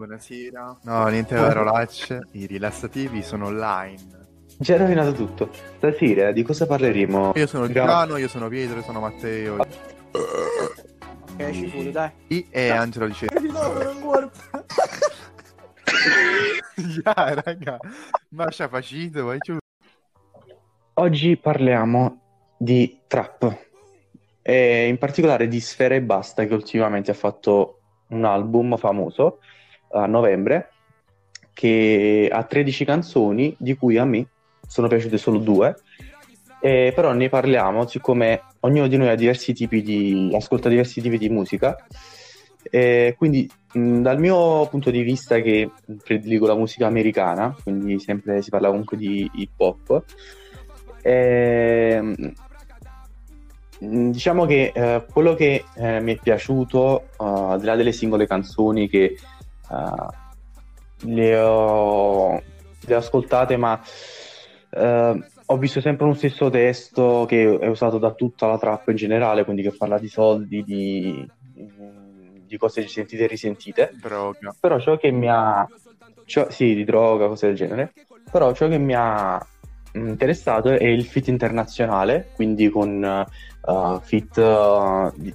[0.00, 0.78] Buonasera.
[0.84, 2.22] No, niente parolacce.
[2.32, 3.98] I rilassativi sono online.
[4.56, 5.50] Già rovinato tutto.
[5.76, 7.32] Stasera di cosa parleremo?
[7.34, 9.58] Io sono Giuliano, io sono Pietro, io sono Matteo.
[9.58, 12.10] Ok, ci fuori, dai.
[12.28, 13.26] I e Angelo dice.
[13.42, 14.30] No, non guarda.
[17.04, 17.76] Ya, raga.
[18.30, 19.58] Ma c'ha facito, vai giù.
[20.94, 22.22] Oggi parliamo
[22.56, 23.66] di trap
[24.40, 29.40] e in particolare di Sfera e Basta che ultimamente ha fatto un album famoso
[29.90, 30.70] a novembre
[31.52, 34.26] che ha 13 canzoni di cui a me
[34.66, 35.76] sono piaciute solo due.
[36.62, 41.18] Eh, però ne parliamo siccome ognuno di noi ha diversi tipi di ascolta diversi tipi
[41.18, 41.76] di musica.
[42.62, 45.70] Eh, quindi mh, dal mio punto di vista che
[46.04, 50.04] prediligo la musica americana quindi sempre si parla comunque di hip hop
[51.00, 52.14] eh,
[53.78, 58.26] diciamo che eh, quello che eh, mi è piaciuto uh, al di là delle singole
[58.26, 59.16] canzoni che
[59.70, 62.42] uh, le, ho,
[62.80, 63.80] le ho ascoltate ma
[64.70, 68.96] uh, ho visto sempre uno stesso testo che è usato da tutta la trap in
[68.96, 71.28] generale, quindi che parla di soldi, di,
[72.46, 73.90] di cose sentite e risentite.
[74.00, 74.54] Droga.
[74.58, 75.66] Però ciò che mi ha...
[76.24, 77.92] Ciò, sì, di droga, cose del genere.
[78.30, 79.44] Però ciò che mi ha
[79.94, 83.26] interessato è il fit internazionale, quindi con
[83.64, 85.34] uh, fit uh, di,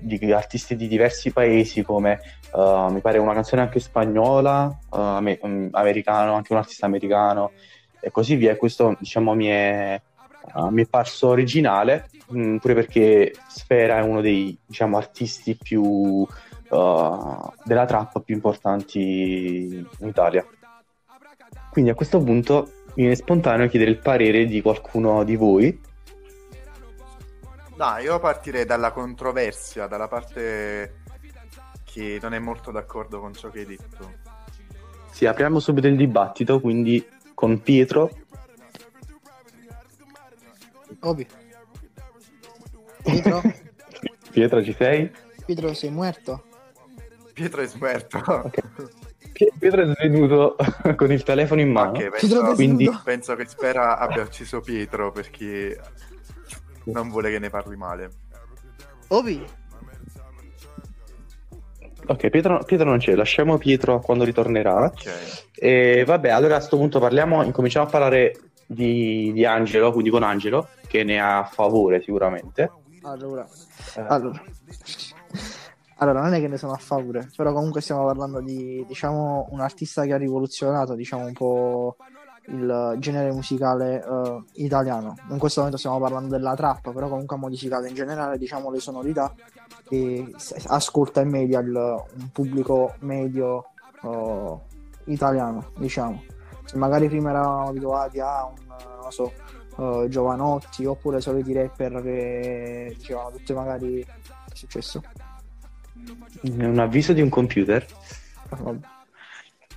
[0.00, 2.20] di, artisti di diversi paesi come
[2.52, 7.52] uh, mi pare una canzone anche spagnola, am- americano, anche un artista americano
[8.00, 8.56] e così via.
[8.56, 10.00] Questo diciamo mi è,
[10.54, 15.56] uh, mi è parso originale, mh, mm, pure perché Sfera è uno dei diciamo, artisti
[15.56, 16.26] più uh,
[17.64, 20.46] della trap più importanti in Italia.
[21.70, 25.78] Quindi a questo punto mi viene spontaneo chiedere il parere di qualcuno di voi.
[27.76, 31.02] No, io partirei dalla controversia, dalla parte
[31.84, 34.14] che non è molto d'accordo con ciò che hai detto.
[35.10, 38.10] Sì, apriamo subito il dibattito, quindi con Pietro.
[41.00, 41.26] Obi.
[43.02, 43.42] Pietro?
[44.30, 45.10] Pietro ci sei?
[45.44, 46.44] Pietro sei muerto?
[47.32, 48.18] Pietro è smerto.
[48.18, 49.50] Okay.
[49.58, 50.56] Pietro è svenuto
[50.96, 51.90] con il telefono in mano.
[51.90, 52.90] Okay, penso, quindi...
[53.04, 55.78] penso che Spera abbia ucciso Pietro perché
[56.86, 58.10] non vuole che ne parli male.
[59.08, 59.44] Obi.
[62.08, 64.84] Ok, Pietro, Pietro non c'è, lasciamo Pietro quando ritornerà.
[64.84, 65.44] Ok.
[65.54, 70.22] E vabbè, allora a questo punto parliamo, incominciamo a parlare di, di Angelo, quindi con
[70.22, 72.70] Angelo, che ne ha a favore sicuramente.
[73.02, 73.46] Allora,
[73.96, 74.04] eh.
[74.06, 74.42] allora.
[75.98, 79.60] allora, non è che ne sono a favore, però comunque stiamo parlando di, diciamo, un
[79.60, 81.96] artista che ha rivoluzionato, diciamo, un po'
[82.48, 85.14] il genere musicale uh, italiano.
[85.30, 88.80] In questo momento stiamo parlando della trap, però comunque ha modificato in generale diciamo, le
[88.80, 89.32] sonorità
[89.88, 90.34] e
[90.66, 93.66] ascolta in media il, un pubblico medio
[94.02, 94.60] uh,
[95.04, 96.22] italiano, diciamo.
[96.64, 98.54] Se magari prima eravamo abituati a un,
[99.02, 99.32] non so,
[99.76, 104.04] uh, Giovanotti oppure soliti rapper che dicevano tutte magari...
[104.04, 105.02] Che è successo?
[106.42, 107.84] Un avviso di un computer?
[108.48, 108.94] Vabbè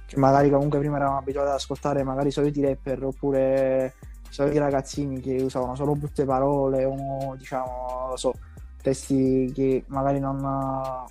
[0.09, 3.93] cioè, magari comunque prima eravamo abituati ad ascoltare magari soliti rapper oppure
[4.27, 8.33] soliti ragazzini che usavano solo brutte parole o diciamo, so,
[8.81, 10.43] testi che magari non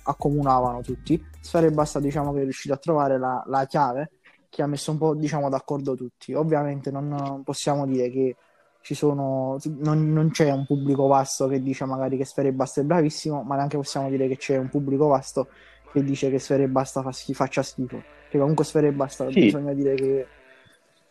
[0.03, 1.23] accomunavano tutti.
[1.39, 4.11] Sfera e Basta diciamo che è riuscito a trovare la, la chiave
[4.49, 6.33] che ha messo un po' diciamo d'accordo tutti.
[6.33, 8.35] Ovviamente non possiamo dire che
[8.81, 12.81] ci sono non, non, c'è un pubblico vasto che dice magari che Sfera e Basta
[12.81, 15.47] è bravissimo, ma neanche possiamo dire che c'è un pubblico vasto
[15.91, 19.29] che dice che Sfera e Basta fa schifo, faccia schifo che comunque Sfera e basta,
[19.31, 19.41] sì.
[19.41, 20.27] bisogna dire che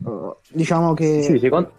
[0.04, 1.72] uh, diciamo che sì, secondo...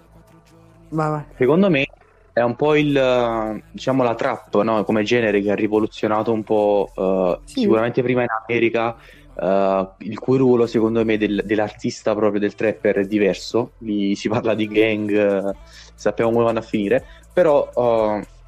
[0.89, 1.23] Vai, vai.
[1.37, 1.87] secondo me
[2.33, 4.83] è un po' il diciamo la trap no?
[4.83, 7.61] come genere che ha rivoluzionato un po' uh, sì.
[7.61, 8.95] sicuramente prima in America
[9.35, 14.29] uh, il cui ruolo secondo me del, dell'artista proprio del trapper è diverso Lì si
[14.29, 15.55] parla di gang
[15.93, 17.69] sappiamo come vanno a finire però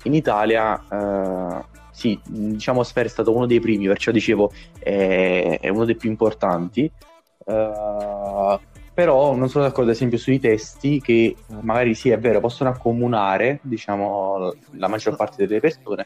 [0.04, 5.86] in Italia sì, diciamo Sfera è stato uno dei primi, perciò dicevo è, è uno
[5.86, 6.92] dei più importanti.
[7.44, 8.60] Uh,
[8.94, 13.60] però non sono d'accordo ad esempio sui testi che magari sì è vero possono accomunare
[13.64, 16.06] diciamo la maggior parte delle persone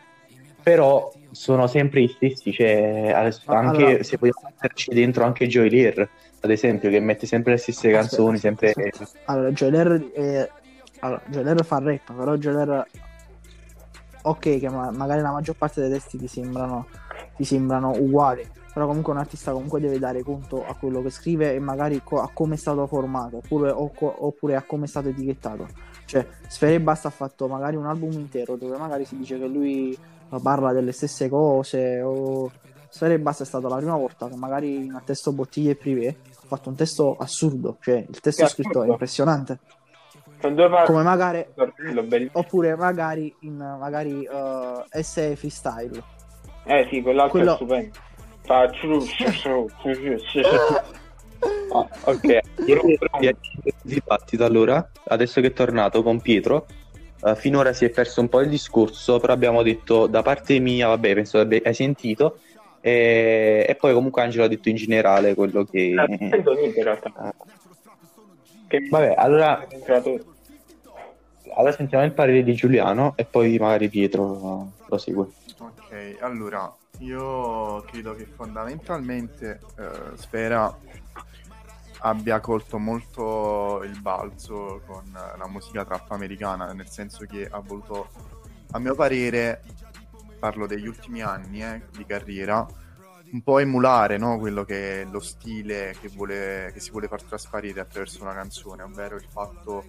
[0.61, 6.09] però sono sempre gli stessi cioè anche allora, se vogliamo metterci dentro anche Joy Lear
[6.39, 8.73] ad esempio che mette sempre le stesse canzoni sempre
[9.25, 10.49] allora Joy Lear, è...
[10.99, 12.87] allora, Joy Lear fa rap però Joy Lear
[14.25, 16.87] ok che ma- magari la maggior parte dei testi ti sembrano,
[17.35, 21.53] ti sembrano uguali, però comunque un artista comunque deve dare conto a quello che scrive
[21.53, 25.09] e magari co- a come è stato formato oppure, co- oppure a come è stato
[25.09, 25.67] etichettato.
[26.05, 29.97] Cioè, Sfere Basta ha fatto magari un album intero dove magari si dice che lui
[30.41, 32.51] parla delle stesse cose o
[32.89, 36.07] Sfera e Basta è stata la prima volta che magari in un testo bottiglie privé
[36.07, 39.59] ha fatto un testo assurdo, cioè il testo scritto è impressionante.
[40.85, 41.45] Come magari
[42.31, 46.03] oppure magari in magari uh, essere freestyle.
[46.65, 47.53] Eh sì, quell'altro Quello...
[47.53, 47.99] è stupendo.
[48.45, 48.69] Fa
[51.71, 52.39] ah, ok,
[53.81, 56.67] dibattito allora, adesso che è tornato con Pietro,
[57.21, 60.87] uh, finora si è perso un po' il discorso, però abbiamo detto da parte mia,
[60.87, 62.37] vabbè, penso che hai sentito,
[62.81, 65.91] e, e, poi comunque Angelo ha detto in generale quello che...
[65.95, 67.33] Non sento niente in realtà.
[68.79, 68.87] Che...
[68.89, 69.67] Vabbè, allora...
[71.57, 75.27] Allora sentiamo il parere di Giuliano e poi magari Pietro prosegue.
[75.57, 80.77] Ok, allora io credo che fondamentalmente eh, Sfera
[81.99, 88.09] abbia colto molto il balzo con la musica trap americana, nel senso che ha voluto,
[88.71, 89.61] a mio parere,
[90.37, 92.67] parlo degli ultimi anni eh, di carriera,
[93.31, 94.37] un po' emulare no?
[94.37, 98.83] quello che è lo stile che, vuole, che si vuole far trasparire attraverso una canzone,
[98.83, 99.85] ovvero il fatto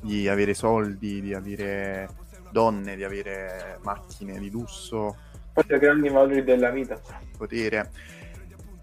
[0.00, 2.08] di avere soldi, di avere
[2.50, 5.16] donne, di avere macchine di lusso.
[5.52, 7.00] Forse grandi valori della vita.
[7.36, 7.90] Potere.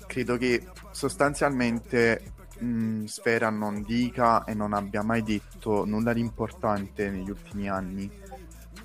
[0.06, 7.09] Credo che sostanzialmente mh, Sfera non dica e non abbia mai detto nulla di importante
[7.09, 8.09] negli ultimi anni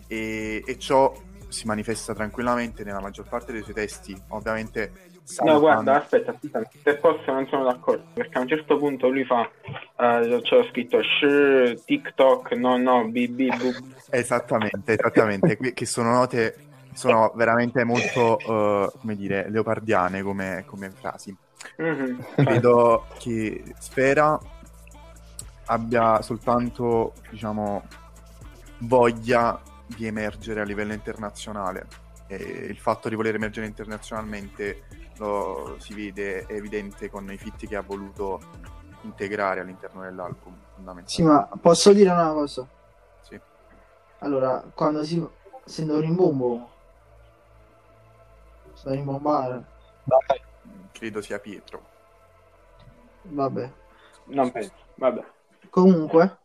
[0.07, 1.15] e, e ciò
[1.49, 4.21] si manifesta tranquillamente nella maggior parte dei suoi testi.
[4.29, 5.11] Ovviamente
[5.45, 9.25] No, guarda, aspetta, aspetta, se posso non sono d'accordo, perché a un certo punto lui
[9.25, 13.41] fa, uh, c'è scritto sh, TikTok, no, no, bb.
[14.11, 16.57] Esattamente, esattamente, che sono note,
[16.93, 21.35] sono veramente molto, uh, come dire, leopardiane come, come frasi.
[21.81, 22.19] Mm-hmm.
[22.35, 24.39] Credo che Sfera
[25.67, 27.85] abbia soltanto, diciamo,
[28.79, 31.87] voglia di emergere a livello internazionale.
[32.27, 34.83] E il fatto di voler emergere internazionalmente
[35.17, 38.41] lo si vede, è evidente con i fitti che ha voluto
[39.03, 40.55] integrare all'interno dell'album.
[41.05, 42.67] Sì, ma posso dire una cosa?
[43.21, 43.41] Sì.
[44.19, 45.25] Allora, quando si
[45.65, 46.71] sento rimbombo,
[48.73, 49.65] sta rimbombare.
[50.93, 51.91] Credo sia Pietro.
[53.23, 53.73] Vabbè.
[54.25, 55.25] Non penso, vabbè.
[55.71, 56.39] Comunque,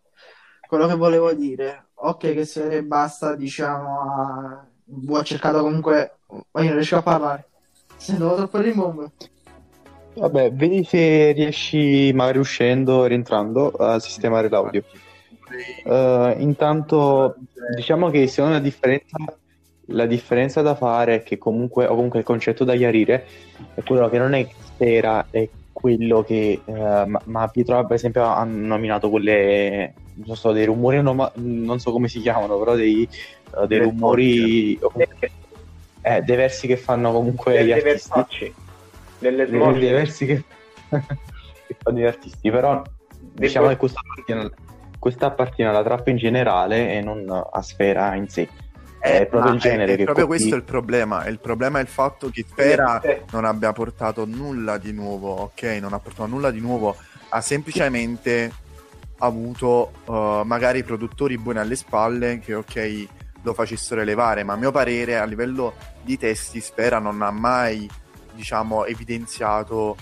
[0.67, 4.65] quello che volevo dire, ok che se basta, diciamo, a...
[5.09, 7.47] ho cercato comunque, io non riesco a parlare,
[8.07, 9.11] sento troppo rimombo.
[10.13, 14.83] Vabbè, vedi se riesci, magari uscendo e rientrando, a sistemare l'audio.
[15.83, 17.35] Uh, intanto,
[17.75, 19.17] diciamo che secondo me la differenza,
[19.87, 23.25] la differenza da fare è che comunque, o comunque il concetto da chiarire,
[23.75, 28.23] è quello che non è sfera, è quello che uh, ma, ma, Pietro per esempio
[28.23, 29.93] ha nominato quelle
[30.25, 33.07] non so dei rumori non, non so come si chiamano però dei,
[33.51, 34.79] uh, dei rumori
[36.07, 38.53] eh, dei versi che fanno comunque delle gli artisti
[39.19, 40.43] delle dei, dei versi che,
[40.89, 42.81] che fanno gli artisti però
[43.19, 44.51] diciamo che questa appartiene,
[44.99, 48.47] questa appartiene alla trappa in generale e non a sfera in sé
[48.99, 49.93] è proprio il genere.
[49.93, 51.25] È, è proprio questo il problema.
[51.27, 53.01] Il problema è il fatto che Sfera
[53.31, 55.77] non abbia portato nulla di nuovo, ok?
[55.79, 56.95] Non ha portato nulla di nuovo,
[57.29, 58.51] ha semplicemente
[59.19, 63.07] avuto uh, magari produttori buoni alle spalle che, ok,
[63.41, 67.89] lo facessero elevare, ma a mio parere a livello di testi Sfera non ha mai,
[68.33, 69.95] diciamo, evidenziato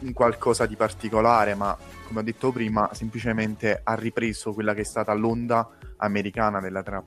[0.00, 1.76] un qualcosa di particolare, ma
[2.06, 7.04] come ho detto prima, semplicemente ha ripreso quella che è stata l'onda americana della trap.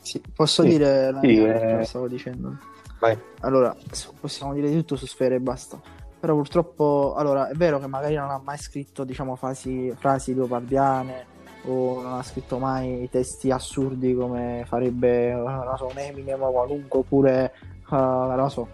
[0.00, 1.84] Sì, posso sì, dire la sì, mia, eh...
[1.84, 2.58] stavo dicendo.
[2.98, 3.18] Vai.
[3.40, 3.74] Allora,
[4.20, 5.80] possiamo dire di tutto su Sfera e basta.
[6.18, 11.32] Però purtroppo, allora, è vero che magari non ha mai scritto, diciamo, frasi, frasi leopardiane
[11.66, 16.98] o non ha scritto mai testi assurdi come farebbe, non so, un Eminem o qualunque,
[16.98, 17.52] oppure,
[17.88, 18.68] uh, non so,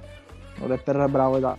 [0.61, 1.56] un rapper bravo da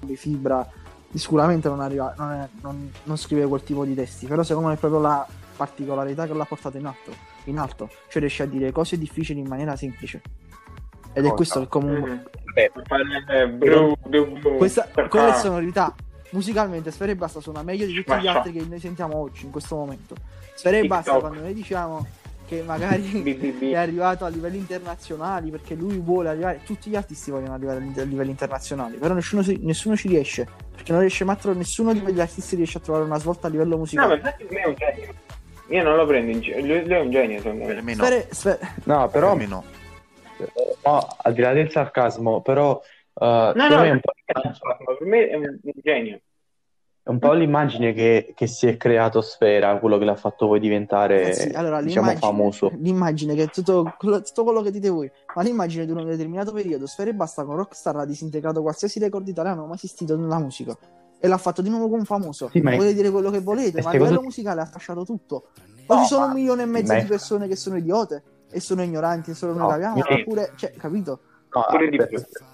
[0.00, 0.68] di fibra,
[1.12, 4.74] sicuramente non, arriva, non, è, non, non scrive quel tipo di testi, però secondo me
[4.74, 5.26] è proprio la
[5.56, 9.46] particolarità che l'ha portato in alto in alto, cioè riesce a dire cose difficili in
[9.46, 10.20] maniera semplice.
[11.12, 12.24] Ed è oh, questo che comunque...
[14.56, 15.94] Questa, quelle sonorità
[16.34, 19.50] musicalmente Sfera e Basta suona meglio di tutti gli altri che noi sentiamo oggi in
[19.50, 20.14] questo momento.
[20.54, 22.06] Sfera e Basta quando noi diciamo
[22.46, 23.22] che magari
[23.72, 28.02] è arrivato a livelli internazionali perché lui vuole arrivare, tutti gli artisti vogliono arrivare a
[28.02, 32.02] livelli internazionali, però nessuno, nessuno ci riesce perché non riesce mai a trovare, nessuno di
[32.02, 34.16] quegli artisti riesce a trovare una svolta a livello musicale.
[34.16, 35.14] No, ma infatti è un genio.
[35.68, 37.80] Io non lo prendo in giro, lui, lui, è un genio secondo me.
[37.80, 38.04] me no.
[38.04, 38.58] Sfere, sfere...
[38.84, 39.30] no, però...
[39.30, 39.64] Per me no.
[40.84, 41.16] no.
[41.16, 42.82] al di là del sarcasmo, però...
[43.14, 44.12] Uh, no, no, è un po'...
[44.98, 46.20] per me è un, un genio.
[47.04, 50.58] è un po' l'immagine che, che, si è creato Sfera, quello che l'ha fatto poi
[50.58, 52.72] diventare eh sì, allora, diciamo, famoso.
[52.76, 57.10] L'immagine che tutto, tutto, quello che dite voi, ma l'immagine di un determinato periodo, Sfera
[57.10, 60.76] e Basta con Rockstar ha disintegrato qualsiasi record italiano mai esistito nella musica
[61.20, 62.48] e l'ha fatto di nuovo con un famoso.
[62.50, 62.94] Sì, Potete è...
[62.94, 65.50] dire quello che volete, ma a livello musicale ha fasciato tutto.
[65.86, 68.82] Poi no, ci sono un milione e mezzo di persone che sono idiote e sono
[68.82, 71.20] ignoranti e solo no, capiamo, oppure, cioè, capito?
[71.50, 72.44] No, aspetta,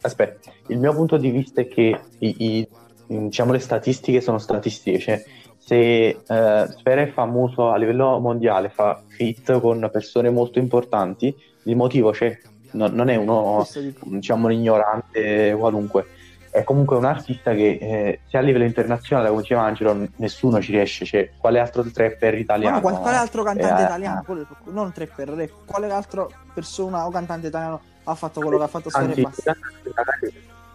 [0.00, 2.68] aspetta, il mio punto di vista è che i, i,
[3.06, 5.22] diciamo, le statistiche sono statistiche, cioè
[5.58, 11.76] se uh, Sfera è famoso a livello mondiale, fa fit con persone molto importanti, il
[11.76, 12.38] motivo c'è,
[12.72, 13.66] no, non è uno,
[14.04, 16.06] diciamo, un ignorante qualunque
[16.50, 20.72] è comunque un artista che eh, sia a livello internazionale, come diceva Angelo, nessuno ci
[20.72, 21.04] riesce.
[21.04, 22.80] Cioè, quale altro trapper italiano?
[22.80, 24.24] Ma quale altro cantante eh, italiano?
[24.64, 25.50] Non trapper, rap.
[25.66, 29.26] Quale altra persona o cantante italiano ha fatto quello che ha fatto Anzi,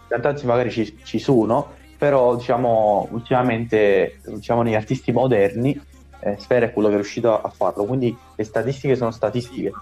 [0.08, 5.78] cantanti magari ci, ci, sono, però diciamo ultimamente diciamo, negli artisti moderni
[6.20, 9.72] eh, Sfera è quello che è riuscito a farlo, quindi le statistiche sono statistiche.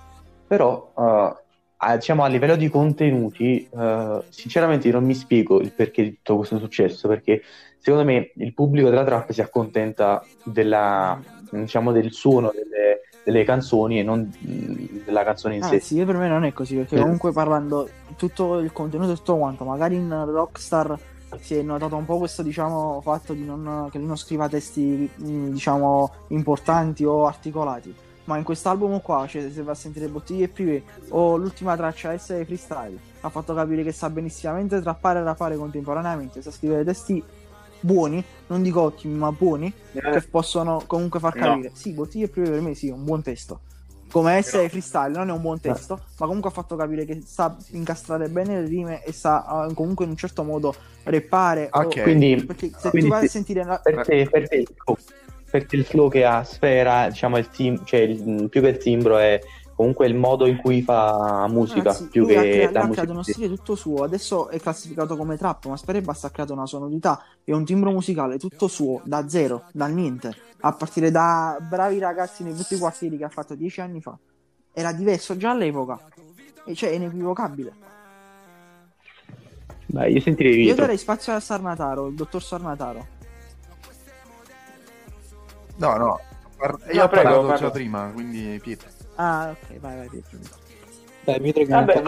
[0.46, 1.02] Però uh,
[1.76, 6.36] a, diciamo, a livello di contenuti, uh, sinceramente non mi spiego il perché di tutto
[6.36, 7.42] questo è successo, perché
[7.78, 13.98] secondo me il pubblico della trap si accontenta della, diciamo, del suono delle, delle canzoni
[13.98, 14.32] e non
[15.04, 15.80] della canzone in ah, sé.
[15.80, 17.00] Sì, per me non è così, perché eh.
[17.00, 20.98] comunque parlando tutto il contenuto e tutto quanto, magari in Rockstar
[21.40, 25.08] si è notato un po' questo diciamo fatto di non, che lui non scriva testi
[25.16, 30.82] diciamo importanti o articolati ma in quest'album qua, cioè se va a sentire Bottiglie Privé
[31.08, 36.40] o l'ultima traccia essere freestyle, ha fatto capire che sa benissimamente trappare e rapare contemporaneamente,
[36.40, 37.22] sa scrivere testi
[37.82, 40.00] buoni, non dico ottimi, ma buoni, eh.
[40.00, 41.68] che possono comunque far capire.
[41.68, 41.74] No.
[41.74, 43.60] Sì, Bottiglie Privé per me sì, è un buon testo.
[44.10, 44.70] Come essere Però...
[44.70, 46.12] freestyle non è un buon testo, eh.
[46.18, 50.04] ma comunque ha fatto capire che sa incastrare bene le rime e sa uh, comunque
[50.04, 50.74] in un certo modo
[51.04, 51.68] reppare.
[51.70, 52.02] Ok, o...
[52.02, 53.80] quindi, perché se quindi tu vai a sentire...
[53.82, 54.64] Per te, per te,
[55.52, 59.18] perché il flow che ha Sfera, diciamo, il tim- cioè il, più che il timbro
[59.18, 59.38] è
[59.74, 62.90] comunque il modo in cui fa musica Ragazzi, più che ha, la ha musica.
[62.90, 66.30] creato uno stile tutto suo adesso è classificato come trap ma Sfera e Basta ha
[66.30, 70.34] creato una sonorità e un timbro musicale tutto suo da zero, dal niente.
[70.60, 74.16] A partire da bravi ragazzi nei tutti i quartieri che ha fatto dieci anni fa.
[74.72, 75.98] Era diverso già all'epoca.
[76.64, 77.72] E cioè è inequivocabile.
[79.86, 83.06] Beh, io sentirei io darei spazio a Sarnataro il dottor Sarnataro.
[85.76, 86.20] No, no,
[86.56, 88.88] par- io no, ho prego, parlato già prima, quindi Pietro.
[89.22, 90.38] Ah, ok, vai, vai Pietro.
[91.20, 92.02] Dai, Pietro che Vabbè,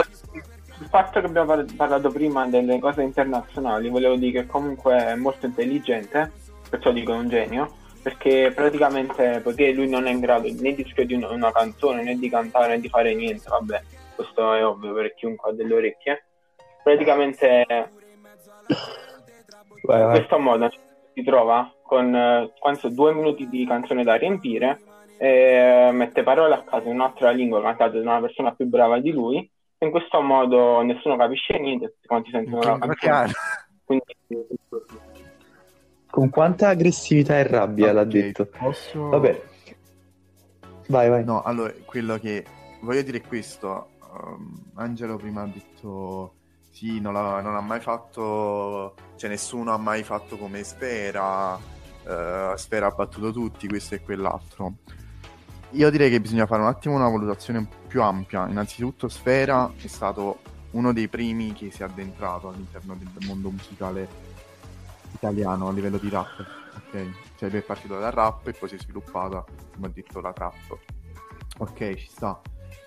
[0.80, 5.46] il fatto che abbiamo parlato prima delle cose internazionali, volevo dire che comunque è molto
[5.46, 6.32] intelligente,
[6.68, 11.32] perciò dico un genio, perché praticamente, poiché lui non è in grado né di scrivere
[11.32, 13.82] una, canzone, né di cantare, né di fare niente, vabbè,
[14.16, 16.24] questo è ovvio per chiunque ha delle orecchie,
[16.82, 17.88] praticamente vai,
[19.84, 20.02] vai.
[20.02, 20.68] in questo modo
[21.14, 24.80] si trova con eh, quanto, due minuti di canzone da riempire,
[25.16, 29.10] e mette parole a caso in un'altra lingua cantate da una persona più brava di
[29.10, 33.32] lui, in questo modo nessuno capisce niente, tutti quanti sentono la canzone.
[33.84, 34.16] Quindi,
[36.10, 38.46] con quanta aggressività e rabbia okay, l'ha detto.
[38.46, 39.08] Posso...
[39.08, 39.42] Vabbè.
[40.88, 41.24] Vai, vai.
[41.24, 42.44] No, allora, quello che
[42.80, 43.88] voglio dire è questo.
[44.16, 46.34] Um, Angelo prima ha detto
[46.70, 52.86] sì, non, non, ha mai fatto, cioè nessuno ha mai fatto come Sfera, uh, Sfera
[52.86, 54.74] ha battuto tutti, questo e quell'altro.
[55.74, 58.48] Io direi che bisogna fare un attimo una valutazione più ampia.
[58.48, 60.38] Innanzitutto Sfera è stato
[60.70, 64.08] uno dei primi che si è addentrato all'interno del mondo musicale
[65.12, 67.08] italiano a livello di rap, ok?
[67.36, 70.32] Cioè lui è partito dal rap e poi si è sviluppata, come ho detto, la
[70.32, 70.78] trap.
[71.58, 72.40] Ok, ci sta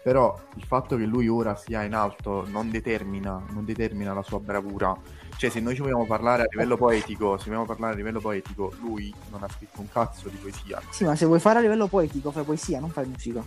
[0.07, 4.39] però il fatto che lui ora sia in alto non determina, non determina la sua
[4.39, 4.95] bravura.
[5.37, 8.73] Cioè, se noi ci vogliamo parlare a livello poetico, se vogliamo parlare a livello poetico,
[8.81, 10.81] lui non ha scritto un cazzo di poesia.
[10.89, 13.43] Sì, ma se vuoi fare a livello poetico, fai poesia, non fai musica.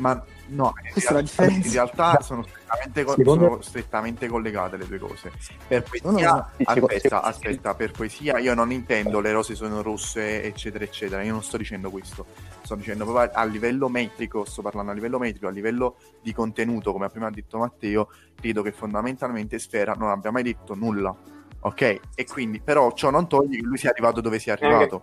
[0.00, 4.98] Ma no, Questa in, real- in realtà sono strettamente, co- sono strettamente, collegate le due
[4.98, 5.30] cose.
[5.68, 10.42] Per poesia, no, no, aspetta, aspetta, per poesia io non intendo le rose sono rosse,
[10.42, 11.22] eccetera, eccetera.
[11.22, 12.24] Io non sto dicendo questo.
[12.62, 16.92] Sto dicendo proprio a livello metrico, sto parlando a livello metrico, a livello di contenuto,
[16.92, 21.14] come prima ha detto Matteo, credo che fondamentalmente Sfera non abbia mai detto nulla.
[21.60, 22.00] Ok?
[22.14, 25.02] E quindi, però ciò non toglie che lui sia arrivato dove sia arrivato.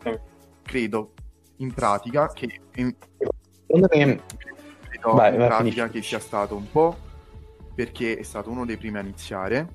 [0.64, 1.14] Credo,
[1.58, 2.62] in pratica, che...
[2.76, 2.96] In...
[3.68, 4.24] Secondo me
[5.08, 6.96] credo vai, in vai, pratica che sia stato un po'
[7.74, 9.68] perché è stato uno dei primi a iniziare,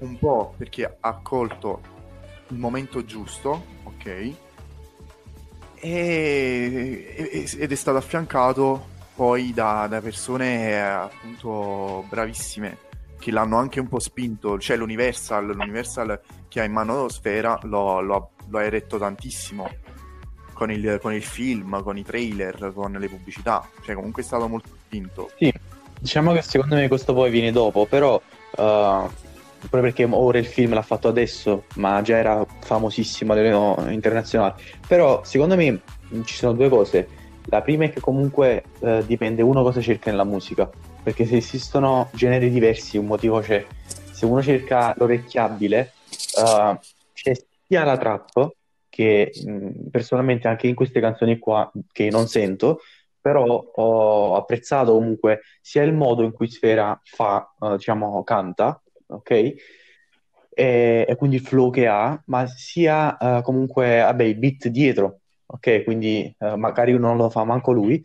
[0.00, 1.80] un po' perché ha colto
[2.48, 4.32] il momento giusto, ok?
[5.80, 12.86] E, ed è stato affiancato poi da, da persone appunto bravissime
[13.18, 18.00] che l'hanno anche un po' spinto, cioè l'Universal, l'Universal che ha in mano Sfera lo,
[18.00, 19.87] lo, lo ha eretto tantissimo
[20.58, 23.66] con il, con il, film, con i trailer, con le pubblicità.
[23.84, 25.30] Cioè, comunque è stato molto spinto.
[25.38, 25.52] Sì,
[26.00, 28.20] diciamo che secondo me questo poi viene dopo, però.
[28.50, 29.08] Uh,
[29.60, 34.54] proprio perché ora il film l'ha fatto adesso, ma già era famosissimo a livello internazionale.
[34.86, 35.80] Però secondo me
[36.24, 37.08] ci sono due cose.
[37.44, 40.68] La prima è che comunque uh, dipende uno cosa cerca nella musica,
[41.02, 43.64] perché se esistono generi diversi, un motivo c'è.
[44.10, 45.92] Se uno cerca l'orecchiabile,
[46.42, 46.76] uh,
[47.12, 47.32] c'è
[47.66, 48.56] sia la trap
[48.98, 52.80] che mh, personalmente anche in queste canzoni qua che non sento,
[53.20, 59.30] però ho apprezzato comunque sia il modo in cui Sfera fa, uh, diciamo, canta, ok?
[59.30, 59.54] E,
[61.08, 65.84] e, quindi il flow che ha, ma sia uh, comunque, vabbè, i beat dietro, ok?
[65.84, 68.02] Quindi uh, magari non lo fa manco lui,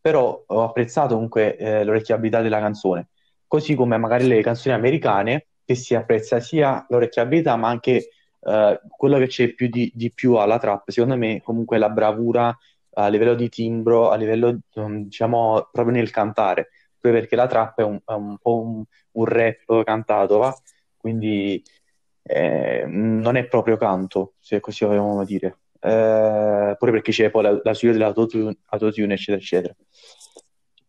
[0.00, 3.10] però ho apprezzato comunque eh, l'orecchiabilità della canzone,
[3.46, 8.08] così come magari le canzoni americane, che si apprezza sia l'orecchiabilità, ma anche
[8.46, 12.56] eh, quello che c'è più di, di, più alla trap, secondo me, comunque la bravura
[12.96, 16.68] a livello di timbro, a livello, um, diciamo, proprio nel cantare,
[17.00, 20.54] perché la trap è un, è un po' un, un, rap cantato, va?
[20.96, 21.62] Quindi
[22.22, 25.58] eh, non è proprio canto, se così vogliamo dire.
[25.80, 28.56] Eh, pure perché c'è poi la, la suite dell'autotune,
[29.14, 29.74] eccetera, eccetera.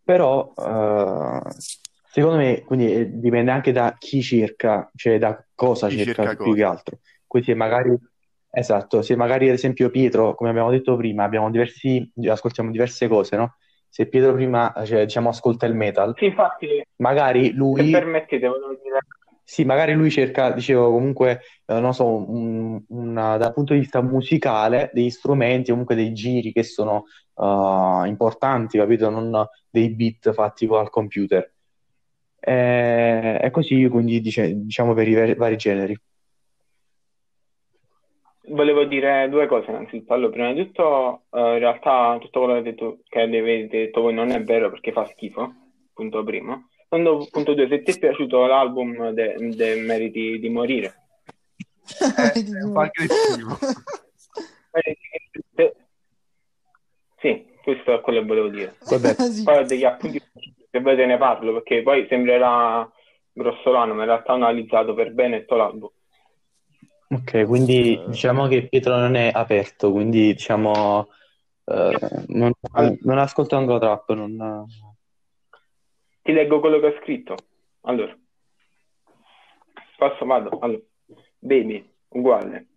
[0.04, 1.42] Però, eh,
[2.12, 6.54] secondo me, quindi eh, dipende anche da chi cerca, cioè da cosa cerca, cerca, più
[6.54, 7.00] che altro.
[7.36, 7.94] Quindi magari,
[8.50, 13.36] esatto, se magari ad esempio Pietro, come abbiamo detto prima, abbiamo diversi, ascoltiamo diverse cose,
[13.36, 13.58] no?
[13.89, 17.88] Se Pietro prima, cioè, diciamo, ascolta il metal, sì, infatti, magari lui...
[17.88, 19.00] Se permettete, volevo dire...
[19.44, 24.01] Sì, magari lui cerca, dicevo, comunque, eh, non so, un, una, dal punto di vista
[24.01, 29.10] musicale, degli strumenti, comunque dei giri che sono uh, importanti, capito?
[29.10, 31.54] Non dei beat fatti al computer.
[32.39, 36.00] E, eh, è così, quindi, dice, diciamo, per i vari generi
[38.50, 40.14] volevo dire due cose innanzitutto.
[40.14, 44.14] Allora, prima di tutto, uh, in realtà tutto quello che, detto, che avete detto voi
[44.14, 45.54] non è vero perché fa schifo,
[45.94, 46.70] punto primo.
[46.88, 51.04] Punto, punto due, se ti è piaciuto l'album de, de Meriti di morire.
[51.86, 53.58] Eh, è un po' aggressivo.
[57.18, 58.75] sì, questo è quello che volevo dire.
[59.44, 60.22] Poi ho degli appunti
[60.70, 62.90] che poi te ne parlo perché poi sembrerà
[63.31, 65.90] grossolano, ma in realtà ho analizzato per bene tutto l'album.
[67.07, 71.07] Ok, quindi eh, diciamo che Pietro non è aperto, quindi diciamo
[71.65, 72.51] eh, non,
[73.01, 74.13] non ascolta ancora trap.
[74.13, 74.65] Non...
[76.22, 77.35] Ti leggo quello che ho scritto.
[77.81, 78.18] Allora,
[79.98, 80.57] posso, vado.
[80.59, 80.81] Allora,
[81.37, 82.68] baby, uguale.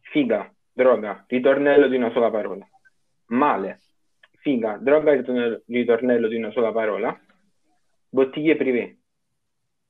[0.00, 2.66] Figa, droga, ritornello di una sola parola.
[3.26, 3.80] Male,
[4.38, 7.20] figa, droga, ritornello, ritornello di una sola parola.
[8.08, 8.98] Bottiglie privé,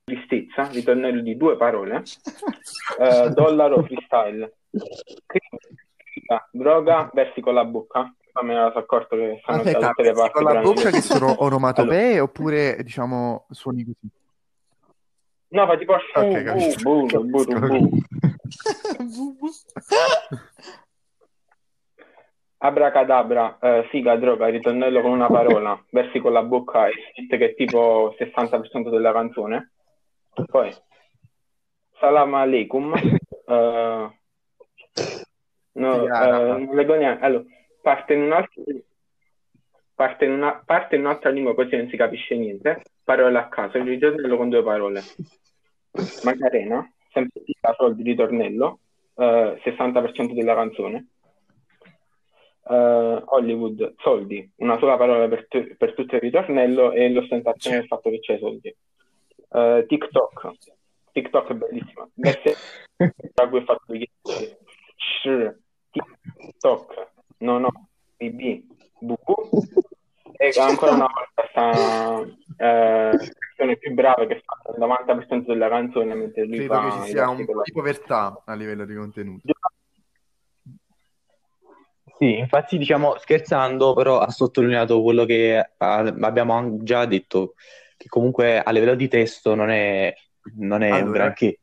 [0.07, 2.01] tristezza, ritornello di due parole,
[2.97, 4.55] uh, dollaro freestyle,
[6.51, 10.03] droga, versi con la bocca, ma me ne sono accorto che stanno Aspetta, da tutte
[10.03, 10.31] le parti.
[10.31, 12.23] Con la bocca che sono onomatopee allora.
[12.23, 14.09] oppure diciamo suoni così?
[15.49, 17.99] No, fa tipo okay, bu, bu, bu, bu,
[22.59, 27.55] Abracadabra, eh, figa, droga, ritornello con una parola, versi con la bocca e che è
[27.55, 29.71] tipo 60% della canzone.
[30.45, 30.71] Poi,
[31.99, 32.93] salam alaikum.
[33.47, 34.11] Uh,
[35.73, 37.25] no, uh, non leggo neanche.
[37.25, 37.43] Allora,
[37.81, 38.61] parte in un'altra
[39.97, 42.83] parte in, una, parte in un'altra lingua così non si capisce niente.
[43.03, 45.01] Parole a caso, il ritornello con due parole.
[46.23, 48.79] Macarena, sempre a soldi ritornello,
[49.15, 51.07] uh, 60% della canzone.
[52.61, 57.87] Uh, Hollywood, soldi, una sola parola per, t- per tutto il ritornello e l'ostentazione del
[57.87, 58.75] fatto che c'è soldi.
[59.49, 60.51] Uh, TikTok.
[61.11, 62.07] TikTok è bellissima.
[62.13, 63.93] da cui ho fatto
[65.91, 67.11] TikTok.
[67.39, 67.89] No, no.
[68.17, 68.63] BB.
[68.99, 69.15] BB.
[70.39, 72.21] E ancora una volta sta
[72.57, 73.17] eh,
[73.57, 77.09] persone più brave che fanno il 90% della canzone mentre lui Credo fa che ci
[77.09, 79.51] sia un po' di povertà a livello di contenuti.
[82.19, 87.53] Sì, infatti diciamo scherzando, però ha sottolineato quello che abbiamo già detto,
[88.07, 90.13] che comunque a livello di testo non è,
[90.55, 91.59] non è allora, un granché.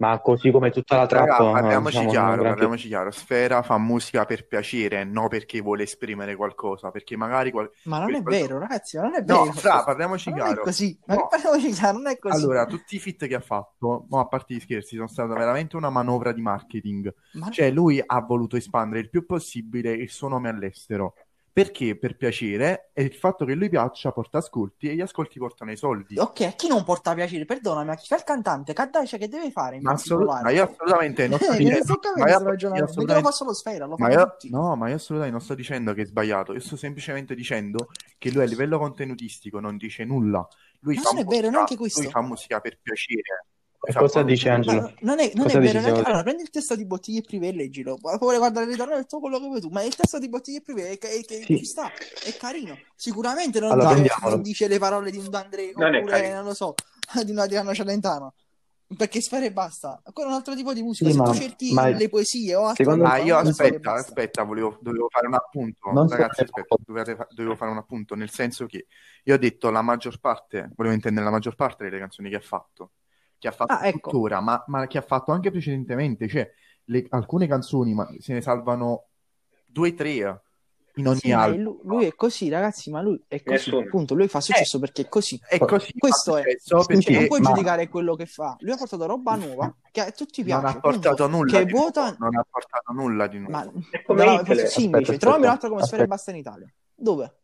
[0.00, 1.26] Ma così come tutta la trap...
[1.26, 6.36] Raga, parliamoci, diciamo, chiaro, parliamoci chiaro, Sfera fa musica per piacere, non perché vuole esprimere
[6.36, 7.50] qualcosa, perché magari...
[7.50, 7.70] Qual...
[7.82, 9.44] Ma non è vero, ragazzi, ma non è vero.
[9.44, 10.60] No, fra, parliamoci non chiaro.
[10.62, 11.26] È così, no.
[11.28, 12.42] parliamoci chiaro, non è così.
[12.42, 15.76] Allora, tutti i fit che ha fatto, no, a parte gli scherzi, sono stata veramente
[15.76, 17.14] una manovra di marketing.
[17.34, 17.50] Ma...
[17.50, 21.12] Cioè, lui ha voluto espandere il più possibile il suo nome all'estero
[21.62, 25.70] perché per piacere e il fatto che lui piaccia porta ascolti e gli ascolti portano
[25.70, 26.18] i soldi.
[26.18, 27.44] Ok, a chi non porta piacere?
[27.44, 29.78] Perdonami, a chi fa il cantante, Kaddacia che deve fare?
[29.80, 31.84] Ma, assolut- ma io assolutamente non sto dicendo
[32.16, 33.14] ma io, assolutamente...
[33.14, 36.02] lo fa solo sfera, lo ma io, No, ma io assolutamente non sto dicendo che
[36.02, 40.46] è sbagliato, io sto semplicemente dicendo che lui a livello contenutistico non dice nulla.
[40.80, 42.00] Lui ma non è vero, neanche questo.
[42.00, 43.44] Lui fa musica per piacere.
[43.82, 44.92] E cosa dice Angelo?
[45.00, 46.02] non è, non è vero neanche...
[46.02, 47.96] Allora, prendi il testo di bottiglie prive e leggilo.
[47.96, 49.68] Puoi guardare il ritorno del tuo quello che vuoi tu.
[49.68, 51.56] Ma il testo di bottiglie prive è, è, è, sì.
[51.56, 51.90] ci sta,
[52.24, 52.76] è carino.
[52.94, 56.74] Sicuramente non, allora, dice, non dice, le parole di un D'Andrea oppure, non lo so,
[57.24, 58.34] di una Adriano Celentano.
[58.94, 60.00] Perché sfere e basta.
[60.02, 61.08] Ancora un altro tipo di musica.
[61.08, 61.88] Sì, Se ma, tu cerchi ma...
[61.88, 62.84] le poesie o altro.
[62.84, 65.90] Secondo me, io aspetta, aspetta, volevo, dovevo fare un appunto.
[65.90, 68.14] Non Ragazzi, aspetta, dovevo, dovevo fare un appunto.
[68.14, 68.88] Nel senso che
[69.22, 72.40] io ho detto la maggior parte, volevo intendere la maggior parte delle canzoni che ha
[72.40, 72.90] fatto
[73.40, 74.10] che ha fatto ah, ecco.
[74.10, 76.28] tuttora, ma, ma, che ha fatto anche precedentemente.
[76.28, 76.48] Cioè,
[76.84, 79.06] le, alcune canzoni ma se ne salvano
[79.66, 80.42] due o tre
[80.96, 81.62] in ogni sì, album.
[81.62, 85.02] Lui, lui, è così, ragazzi, ma lui è così, appunto, lui fa successo eh, perché
[85.02, 85.40] è così.
[85.42, 85.92] È così.
[85.96, 86.42] Questo è.
[86.42, 87.48] Perché, non puoi ma...
[87.48, 88.56] giudicare quello che fa.
[88.60, 90.60] Lui ha portato roba nuova che a tutti piace.
[90.60, 91.58] Non ha portato appunto, nulla.
[91.58, 92.16] Che di vuota...
[92.18, 93.52] Non ha portato nulla di nuovo.
[93.52, 93.72] Ma...
[93.90, 96.70] È come no, sì, invece, trovami un'altra come Sfera e Basta in Italia.
[96.94, 97.34] Dove?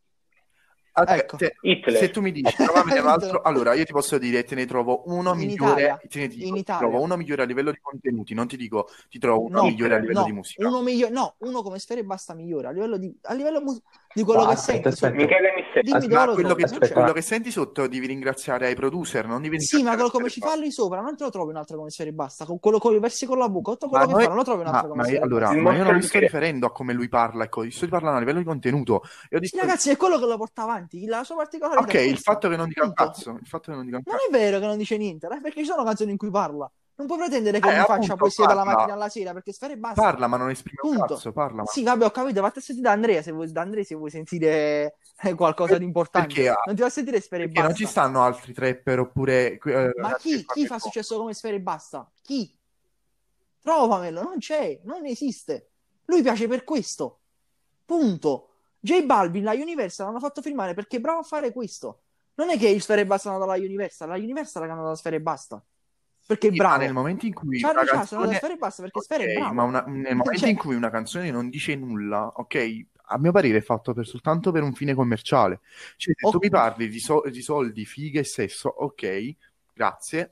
[1.05, 1.37] Ecco.
[1.37, 1.55] te,
[1.91, 5.39] se tu mi dici altro, allora io ti posso dire te ne trovo uno in
[5.39, 5.83] migliore.
[5.83, 9.19] Italia, te ne dico, trovo uno migliore a livello di contenuti, non ti dico ti
[9.19, 10.67] trovo uno no, migliore a livello no, di musica.
[10.67, 13.81] Uno migliore, no, uno come sfere basta migliore a livello di, a livello mu-
[14.17, 15.05] di quello no, che aspetta, senti.
[15.05, 15.15] Aspetta.
[15.15, 19.61] Michele Dimmi ma quello, che, quello che senti sotto devi ringraziare ai producer, non devi
[19.61, 21.91] Sì, ma quello come ci fa lì sopra, non te lo trovi un altro come
[21.91, 22.45] sfere basta.
[22.45, 24.23] Con quello con i versi con la bocca, tutto quello ma che noi...
[24.23, 26.17] fa, non lo trovi un altro ma, come ma allora, ma io non mi sto
[26.17, 29.03] riferendo a come lui parla, ecco, sto parlando a livello di contenuto.
[29.29, 31.83] Io sì, ragazzi, è quello che lo porta avanti, la sua particolarità.
[31.83, 34.17] Ok, il fatto che non dica un cazzo, il fatto che non dica un cazzo.
[34.17, 36.71] Non è vero che non dice niente, perché ci sono canzoni in cui parla.
[36.97, 40.01] Non puoi pretendere che eh, mi faccia poesia dalla mattina alla sera perché sfere basta.
[40.01, 40.99] Parla, ma non esprime Punto.
[40.99, 41.31] un cazzo.
[41.31, 41.65] Parla, ma...
[41.67, 42.41] Sì, vabbè, ho capito.
[42.41, 45.79] Vatti a sentire da Andrea se vuoi, da Andrea se vuoi sentire eh, qualcosa per,
[45.79, 46.33] di importante.
[46.33, 47.67] Perché, non ti va a sentire sfere e basta.
[47.67, 49.59] non ci stanno altri trapper oppure.
[49.59, 52.11] Eh, ma chi, chi fa successo come sfere e basta?
[52.23, 52.51] Chi?
[53.61, 55.69] Trovamelo, non c'è, non esiste.
[56.05, 57.19] Lui piace per questo.
[57.85, 58.49] Punto.
[58.79, 62.01] J Balvin, la Universal l'hanno fatto firmare perché è bravo a fare questo.
[62.35, 64.87] Non è che il sfere e basta è andato alla Universal, la Universal l'ha andata
[64.87, 65.63] alla sfere e basta
[66.27, 66.81] perché è bravo.
[66.81, 68.35] nel momento in cui Charlie una canzone...
[68.35, 69.53] Sfere e basta perché okay, Sfere è bravo.
[69.53, 69.83] Ma una...
[69.87, 70.49] nel momento cioè...
[70.49, 74.51] in cui una canzone non dice nulla, ok, a mio parere è fatto per, soltanto
[74.51, 75.61] per un fine commerciale.
[75.95, 76.31] Cioè, se okay.
[76.31, 79.35] tu mi parli di, so- di soldi, fighe e sesso, ok,
[79.73, 80.31] grazie,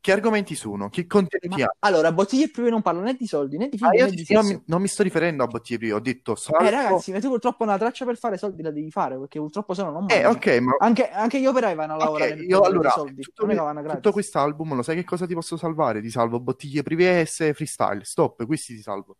[0.00, 0.88] che argomenti sono?
[0.88, 1.74] Che contenuti ha?
[1.80, 3.90] Allora, bottiglie prive non parlo né di soldi né di film.
[3.90, 6.64] Ah, io, di io mi, non mi sto riferendo a bottiglie prive, ho detto salvo...
[6.64, 9.74] Eh ragazzi, ma tu purtroppo una traccia per fare soldi la devi fare, perché purtroppo
[9.74, 10.76] se no non Eh, ok, ma...
[10.78, 14.74] Anche, anche gli operai vanno a lavorare okay, io, allora, soldi, tutto, mi, tutto quest'album,
[14.74, 16.00] lo sai che cosa ti posso salvare?
[16.00, 19.16] Ti salvo bottiglie prive e freestyle, stop, questi ti salvo.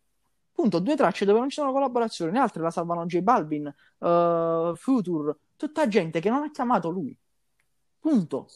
[0.51, 4.75] Punto, due tracce dove non ci sono collaborazioni, le altre la salvano J Balvin, uh,
[4.75, 7.17] Future, tutta gente che non ha chiamato lui.
[7.99, 8.47] Punto.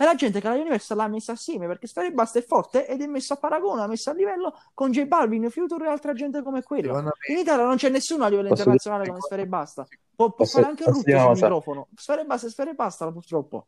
[0.00, 3.02] E la gente che la Universal l'ha messa assieme perché Storia Basta è forte ed
[3.02, 6.40] è messo a paragone, ha messo a livello con J Balvin, Future e altra gente
[6.40, 7.02] come quella.
[7.02, 7.10] Me...
[7.30, 9.88] In Italia non c'è nessuno a livello posso internazionale come Sfera e Basta.
[10.14, 11.88] Può, può fare anche un rutto sul microfono.
[11.96, 13.66] Sfera e Basta è Sfera e Basta, purtroppo.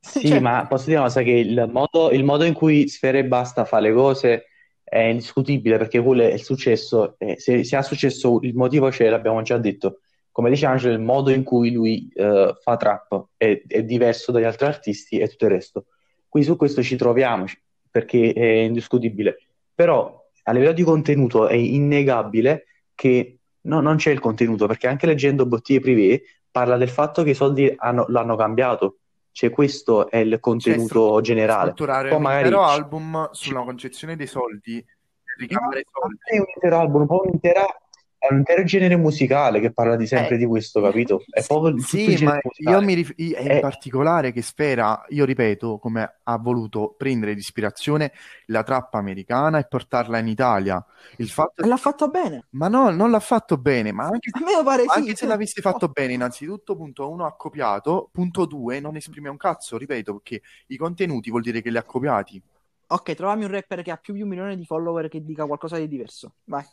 [0.00, 0.40] Sì, cioè...
[0.40, 3.66] ma posso dire una cosa che il modo, il modo, in cui Sfera e Basta
[3.66, 4.46] fa le cose
[4.82, 7.16] è indiscutibile perché quello è il successo.
[7.18, 10.00] Eh, se, se ha successo il motivo c'è, l'abbiamo già detto
[10.32, 14.44] come dice Angelo, il modo in cui lui uh, fa trap è, è, diverso dagli
[14.44, 15.84] altri artisti e tutto il resto.
[16.26, 17.44] Quindi su questo ci troviamo
[17.90, 19.36] perché è indiscutibile.
[19.74, 22.64] Però a livello di contenuto è innegabile
[22.94, 27.30] che no, non c'è il contenuto, perché anche leggendo Bottiglie Privé parla del fatto che
[27.30, 28.96] i soldi hanno, l'hanno cambiato.
[29.30, 31.72] Cioè, questo è il contenuto cioè, generale.
[31.74, 32.44] Poi un magari...
[32.44, 34.84] intero album sulla concezione dei soldi,
[35.38, 36.16] ricavare soldi.
[36.24, 37.66] È un intero album, poi un'intera
[38.22, 41.24] è un intero genere musicale che parla di sempre eh, di questo, capito?
[41.28, 43.58] È proprio sì, ma io mi rif- in è...
[43.58, 48.12] particolare che Sfera, io ripeto, come ha voluto prendere di ispirazione
[48.46, 50.86] la trappa americana e portarla in Italia.
[51.16, 51.66] Il fatto...
[51.66, 52.46] L'ha fatto bene.
[52.50, 55.88] Ma no, non l'ha fatto bene, ma anche, se, pare anche sì, se l'avesse fatto
[55.88, 60.76] bene, innanzitutto, punto uno, ha copiato, punto due, non esprime un cazzo, ripeto, perché i
[60.76, 62.40] contenuti vuol dire che li ha copiati.
[62.86, 65.76] Ok, trovami un rapper che ha più di un milione di follower che dica qualcosa
[65.76, 66.34] di diverso.
[66.44, 66.64] Vai.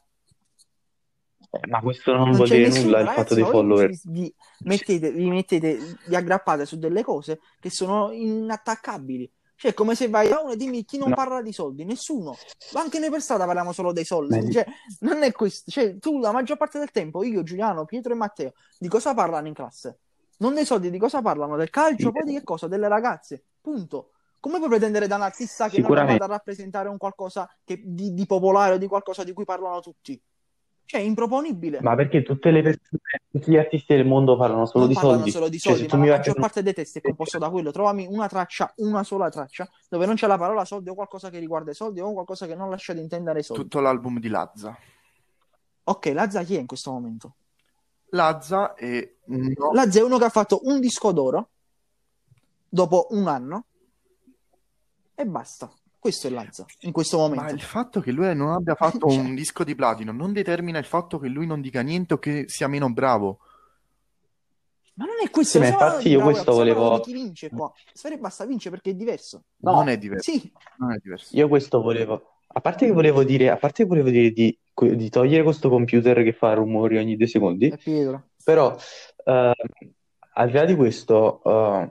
[1.51, 3.91] Eh, ma questo non, non vuol dire nessuno, nulla il fatto dei follower.
[4.03, 9.31] Vi mettete, vi mettete, vi aggrappate su delle cose che sono inattaccabili.
[9.55, 11.15] Cioè, come se vai a uno e dimmi chi non no.
[11.15, 12.33] parla di soldi, nessuno.
[12.75, 14.51] Anche noi per strada parliamo solo dei soldi.
[14.53, 14.65] Cioè,
[15.01, 15.69] non è questo.
[15.69, 19.47] Cioè, tu la maggior parte del tempo, io, Giuliano, Pietro e Matteo, di cosa parlano
[19.47, 19.99] in classe?
[20.37, 21.57] Non dei soldi, di cosa parlano?
[21.57, 22.11] Del calcio, sì.
[22.11, 22.67] poi di che cosa?
[22.67, 23.43] Delle ragazze.
[23.59, 24.11] Punto.
[24.39, 28.13] Come puoi pretendere da un artista che non vada a rappresentare un qualcosa che, di,
[28.13, 30.21] di popolare o di qualcosa di cui parlano tutti?
[30.89, 31.81] Cioè, è improponibile.
[31.83, 32.99] Ma perché tutte le persone,
[33.29, 35.29] tutti gli artisti del mondo parlano solo non di parlano soldi?
[35.29, 37.51] solo di Cioè, soldi, tu ma mi la maggior parte dei testi è composto da
[37.51, 37.69] quello.
[37.69, 41.37] Trovami una traccia, una sola traccia, dove non c'è la parola soldi o qualcosa che
[41.37, 43.61] riguarda i soldi o qualcosa che non lascia di intendere i soldi.
[43.61, 44.75] Tutto l'album di Lazza.
[45.83, 47.35] Ok, Lazza chi è in questo momento?
[48.09, 49.13] Lazza è...
[49.25, 49.71] No.
[49.73, 51.49] Lazza è uno che ha fatto un disco d'oro
[52.67, 53.65] dopo un anno
[55.13, 55.71] e basta.
[55.99, 57.43] Questo è Lazza in questo momento.
[57.43, 59.19] Ma il fatto che lui non abbia fatto cioè...
[59.19, 62.45] un disco di platino non determina il fatto che lui non dica niente o che
[62.47, 63.39] sia meno bravo.
[64.93, 65.61] Ma non è questo.
[65.61, 66.99] Sì, infatti io bravo, questo volevo...
[66.99, 67.71] Chi vince qua?
[67.93, 69.43] Sfere basta vince perché è diverso.
[69.57, 70.31] No, non è diverso.
[70.31, 70.51] Sì.
[70.77, 71.35] Non è diverso.
[71.35, 72.33] Io questo volevo...
[72.51, 76.23] A parte che volevo dire, a parte che volevo dire di, di togliere questo computer
[76.23, 77.71] che fa rumori ogni due secondi,
[78.43, 79.51] però uh,
[80.33, 81.87] al di là di questo, uh,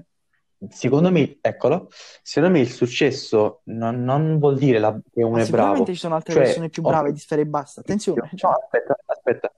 [0.69, 1.89] secondo me, eccolo,
[2.23, 5.85] secondo me il successo non, non vuol dire la, che uno è bravo.
[5.85, 7.81] ci sono altre Cioè, persone più brave oh, di Sfere e Basta.
[7.81, 8.31] Attenzione.
[8.43, 9.53] No, aspetta, aspetta.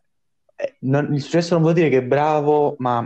[0.57, 3.03] Eh, non- il successo non vuol dire che è bravo, ma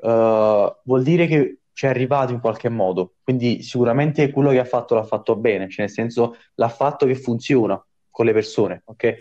[0.00, 3.14] eh, vuol dire che ci è arrivato in qualche modo.
[3.22, 7.14] Quindi sicuramente quello che ha fatto l'ha fatto bene, cioè nel senso l'ha fatto che
[7.14, 9.14] funziona con le persone, ok?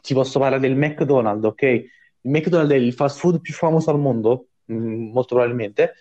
[0.00, 1.62] Ti posso parlare del McDonald's, ok?
[1.62, 5.94] Il McDonald's è il fast food più famoso al mondo, mm, molto probabilmente,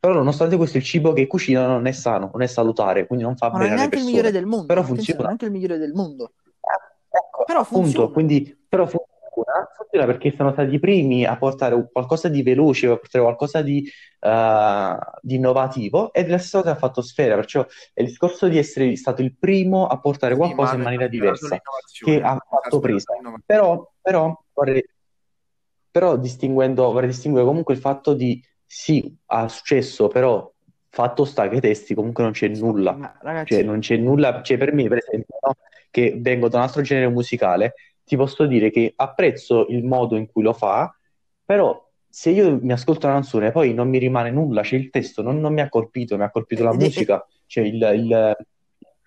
[0.00, 3.36] però nonostante questo il cibo che cucina non è sano, non è salutare, quindi non
[3.36, 4.66] fa Ma non bene è alle neanche il migliore del mondo.
[4.66, 5.12] Però funziona.
[5.12, 6.32] non è neanche il migliore del mondo.
[7.12, 8.08] Ecco, Però appunto, funziona.
[8.12, 12.96] quindi, però funziona, funziona perché sono stati i primi a portare qualcosa di veloce, a
[12.96, 13.86] portare qualcosa di,
[14.20, 18.56] eh, di innovativo ed la stessa cosa ha fatto Sfera, perciò è il discorso di
[18.56, 21.60] essere stato il primo a portare Sì, qualcosa in maniera diversa,
[22.02, 23.12] che ha fatto presa.
[23.44, 24.82] Però, però vorrei,
[25.90, 30.48] però distinguendo, vorrei distinguere comunque il fatto di sì, ha successo, però
[30.88, 32.92] fatto sta che i testi comunque non c'è nulla.
[32.92, 35.56] Ma ragazzi, Cioè, non c'è nulla, cioè per me, per esempio, no,
[35.90, 40.30] che vengo da un altro genere musicale, ti posso dire che apprezzo il modo in
[40.30, 40.96] cui lo fa,
[41.44, 45.20] però se io mi ascolto una canzone poi non mi rimane nulla, c'è il testo,
[45.22, 47.74] non, non mi ha colpito, mi ha colpito la Ed è- musica, cioè il...
[47.74, 48.36] il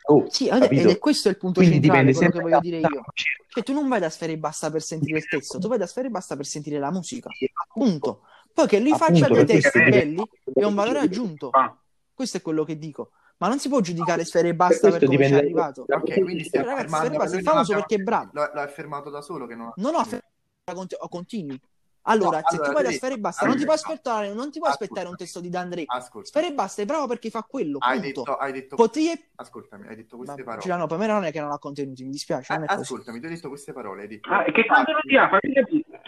[0.07, 0.89] oh, sì, ed capito?
[0.89, 3.03] è questo il punto Quindi centrale, dipende quello che voglio dire io.
[3.47, 5.87] Cioè, tu non vai da Sfere e Basta per sentire il testo, tu vai da
[5.87, 7.29] Sfere e Basta per sentire la musica.
[7.71, 8.23] Punto.
[8.53, 11.49] Poi che lui Appunto, faccia dei perché testi belli è un valore aggiunto.
[11.49, 11.75] Ah,
[12.13, 13.11] Questo è quello che dico.
[13.37, 15.85] Ma non si può giudicare Sfere e Basta per come ci è arrivato.
[15.87, 17.97] Ok, quindi stai Eh, ragazzi, affermando Sfere e Basta che è non famoso perché è
[17.99, 18.29] bravo.
[18.33, 19.73] Lo, lo ha affermato da solo che non ha...
[19.75, 20.27] Non ho affermato
[20.73, 21.59] conti- o continui.
[22.05, 23.81] Allora, No, se allora, tu vai da Sfere e Basta, non ti puoi no.
[23.81, 25.85] aspettare, non ti puoi aspettare un testo di D'Andrea.
[25.87, 28.21] Ascolta, Sfere e Basta è bravo perché fa quello, hai punto.
[28.23, 28.75] detto, hai detto...
[28.75, 29.29] Potevi...
[29.35, 30.61] Ascoltami, hai detto queste Vabbè, parole.
[30.61, 32.93] Giuliano, per me non è che non ha contenuti, mi dispiace, non è Ah, così.
[32.93, 34.01] ascoltami, tu hai detto queste parole.
[34.03, 34.29] Hai detto...
[34.29, 35.27] Ah, che contenuti ha?
[35.29, 36.01] Fammi capire.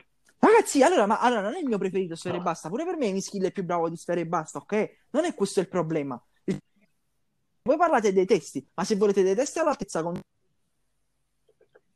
[0.45, 2.69] Ragazzi, allora, ma allora non è il mio preferito Sfere e Basta.
[2.69, 4.89] Pure per me Mischil è più bravo di Sfere e Basta, ok?
[5.11, 6.21] Non è questo il problema.
[6.43, 6.59] Il-
[7.63, 10.19] Voi parlate dei testi, ma se volete dei testi all'altezza con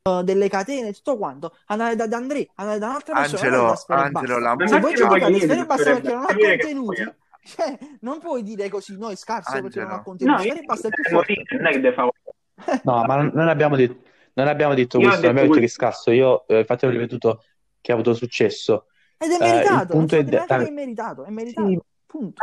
[0.03, 4.01] uh, delle catene, tutto quanto, andate da andate da un'altra persona, Angelo, andate da e
[4.01, 4.39] Angelo, Basta.
[4.39, 4.93] la Ma Se voi
[5.29, 9.09] niente Sfere e Basta e perché non ha contenuti, cioè, non puoi dire così, no,
[9.09, 10.03] è scarso perché non ha Angelo.
[10.03, 10.38] contenuti.
[10.38, 11.33] No, io Sfere e Basta è più forte.
[11.33, 14.01] dire, non è che devo fare No, ma non, abbiamo detto,
[14.33, 16.12] non abbiamo detto Io questo, non abbiamo detto detto che è scarso.
[16.12, 17.43] Io eh, infatti ho ripetuto
[17.81, 18.85] che ha avuto successo.
[19.17, 21.79] Ed è Eh, meritato, il non punto so è che è meritato, è meritato, Sì.
[22.05, 22.41] punto.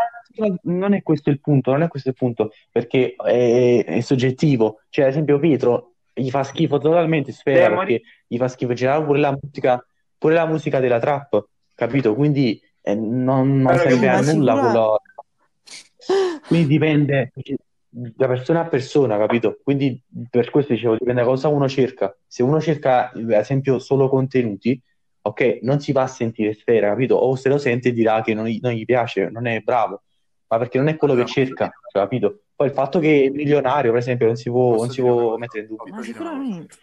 [0.62, 4.80] Non è questo il punto, non è questo il punto, perché è, è soggettivo.
[4.90, 8.76] Cioè, ad esempio, Pietro gli fa schifo totalmente Sfera Devo perché gli fa schifo in
[8.76, 9.86] generale pure la musica,
[10.18, 12.14] pure la musica della trap, capito?
[12.14, 15.00] Quindi eh, non, non serve a nulla quello.
[16.46, 17.32] Quindi dipende
[17.88, 19.58] da persona a persona, capito?
[19.62, 22.14] Quindi per questo dicevo, dipende da cosa uno cerca.
[22.26, 24.80] Se uno cerca, ad esempio, solo contenuti,
[25.26, 27.16] ok, non si va a sentire Sfera, capito?
[27.16, 30.02] O se lo sente dirà che non gli, non gli piace, non è bravo,
[30.48, 32.42] ma perché non è quello che cerca, cioè, capito?
[32.54, 35.64] Poi il fatto che è milionario, per esempio, non si può, non si può mettere
[35.64, 35.94] in dubbio.
[35.94, 36.78] Ma sicuramente.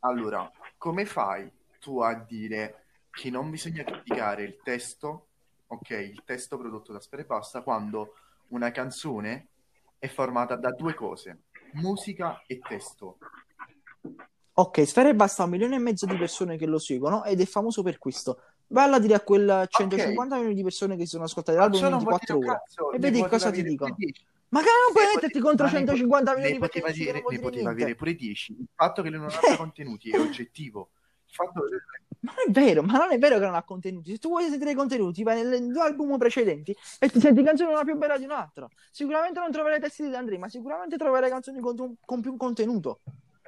[0.00, 5.26] Allora, come fai tu a dire che non bisogna criticare il testo,
[5.66, 8.14] ok, il testo prodotto da Sfera e Basta, quando
[8.48, 9.48] una canzone
[9.98, 11.42] è formata da due cose,
[11.74, 13.18] musica e testo.
[14.62, 17.44] Ok, Sfera e Basta un milione e mezzo di persone che lo seguono ed è
[17.46, 18.38] famoso per questo.
[18.68, 21.84] Vai a dire a quel 150 milioni di persone che si sono ascoltate l'album in
[21.84, 22.58] Ciò non vuol 24 dire un ore.
[22.64, 23.94] cazzo, E ne vedi poteva cosa ti dicono.
[23.94, 24.24] pure 10.
[24.48, 26.92] Ma che non puoi Ne metterti contro ma ne po- 150 ne milioni perché poteva
[26.92, 28.52] dici che dire- ne poteva avere pure 10.
[28.52, 30.90] Il fatto che lui non abbia contenuti è oggettivo.
[31.26, 31.60] Fatto
[32.20, 34.12] Ma non è vero, ma non è vero che non ha contenuti.
[34.12, 37.72] Se tu vuoi sentire i contenuti, vai nelle due album precedenti e ti senti canzone
[37.72, 38.68] una più bella di un'altra.
[38.90, 43.00] Sicuramente non troverai testi di Andrea, ma sicuramente troverai canzoni con, con più contenuto.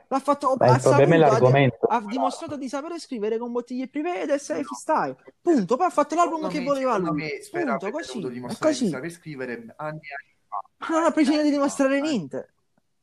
[0.09, 1.87] L'ha fatto ha il problema è saputo, ha, l'argomento.
[1.87, 5.17] ha dimostrato di sapere scrivere con bottiglie privé ed essere freestyle.
[5.41, 5.77] Punto.
[5.77, 7.29] Poi ha fatto l'album secondo che me- voleva lui.
[7.51, 8.29] Punto, così.
[8.29, 8.89] dimostrare di così.
[8.91, 10.61] saper scrivere anni e anni fa.
[10.79, 12.49] Ma non ha bisogno di dimostrare niente.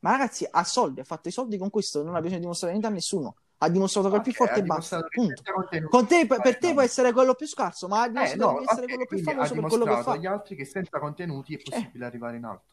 [0.00, 2.72] Ma ragazzi, ha soldi, ha fatto i soldi con questo, non ha bisogno di dimostrare
[2.72, 3.36] niente a nessuno.
[3.58, 5.00] ha dimostrato che è il più forte e basta.
[5.08, 5.42] Punto.
[5.88, 8.58] Con te, per, per te può essere quello più scarso, ma ha dimostrato eh, no,
[8.58, 10.12] di essere okay, quello più famoso per quello che fa.
[10.12, 11.62] agli altri che senza contenuti è eh.
[11.62, 12.08] possibile eh.
[12.08, 12.64] arrivare in alto.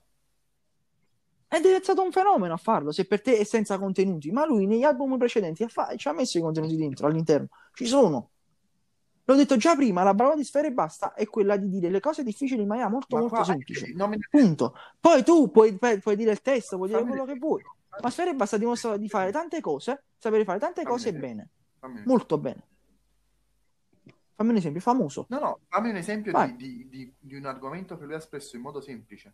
[1.52, 4.32] Ed è stato un fenomeno a farlo, se per te è senza contenuti.
[4.32, 7.48] Ma lui negli album precedenti ha fa- ci ha messo i contenuti dentro, all'interno.
[7.74, 8.30] Ci sono.
[9.24, 12.00] L'ho detto già prima, la brava di Sfera e Basta è quella di dire le
[12.00, 13.92] cose difficili in maniera molto ma molto qua, semplice.
[13.96, 14.18] Me...
[14.30, 14.76] Punto.
[15.00, 17.64] Poi tu puoi, puoi, dire il testo, puoi dire quello che vuoi.
[18.02, 21.50] Ma Sfera e Basta dimostra di fare tante cose, sapere fare tante fammi cose bene.
[21.80, 22.68] Fammi molto bene.
[24.36, 25.26] Fammi un esempio famoso.
[25.30, 28.56] No, no, fammi un esempio di, di, di, di, un argomento che lui ha espresso
[28.56, 29.34] in modo semplice.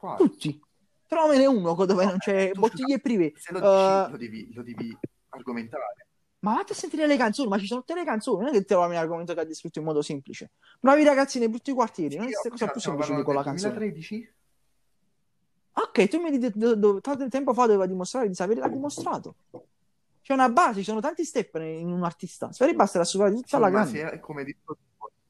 [0.00, 0.16] Quale?
[0.16, 0.58] Tutti.
[1.06, 3.34] Trovamene uno dove no, non c'è bottiglie prive.
[3.36, 4.10] Se lo, dici, uh...
[4.10, 6.06] lo, devi, lo devi argomentare.
[6.38, 8.64] Ma vatti a sentire le canzoni, ma ci sono tutte le canzoni, non è che
[8.64, 10.52] trovi un argomento che ha descritto in modo semplice.
[10.80, 13.74] Bravi ragazzi nei brutti quartieri, non è cosa più semplice di quella canzone.
[13.74, 14.34] 2013?
[15.72, 19.34] Ok, tu mi hai detto tanto tempo fa doveva dimostrare di sapere, l'ha dimostrato.
[20.22, 22.50] C'è una base, ci sono tanti step in un artista.
[22.52, 24.10] Speri basta la superare tutta sì, la grande.
[24.10, 24.78] È come detto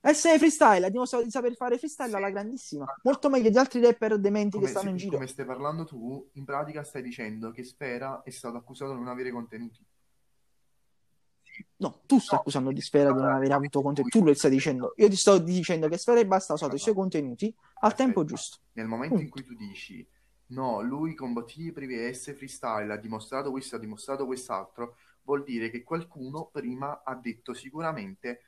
[0.01, 2.87] essere freestyle, ha dimostrato di saper fare freestyle alla grandissima.
[3.03, 5.13] Molto meglio di altri rapper dementi come, che stanno se, in giro.
[5.13, 9.09] Come stai parlando tu, in pratica stai dicendo che Sfera è stato accusato di non
[9.09, 9.85] avere contenuti.
[11.77, 14.19] No, tu stai no, accusando di Sfera di non aver avuto contenuti.
[14.19, 14.95] Tu lo stai dicendo.
[14.97, 18.05] Io ti sto dicendo che Sfera e basta ha usato i suoi contenuti al Aspetta.
[18.05, 18.59] tempo giusto.
[18.73, 19.25] Nel momento Punto.
[19.25, 20.09] in cui tu dici
[20.51, 25.71] no, lui con bottiglie prive S freestyle ha dimostrato questo, ha dimostrato quest'altro, vuol dire
[25.71, 28.41] che qualcuno prima ha detto sicuramente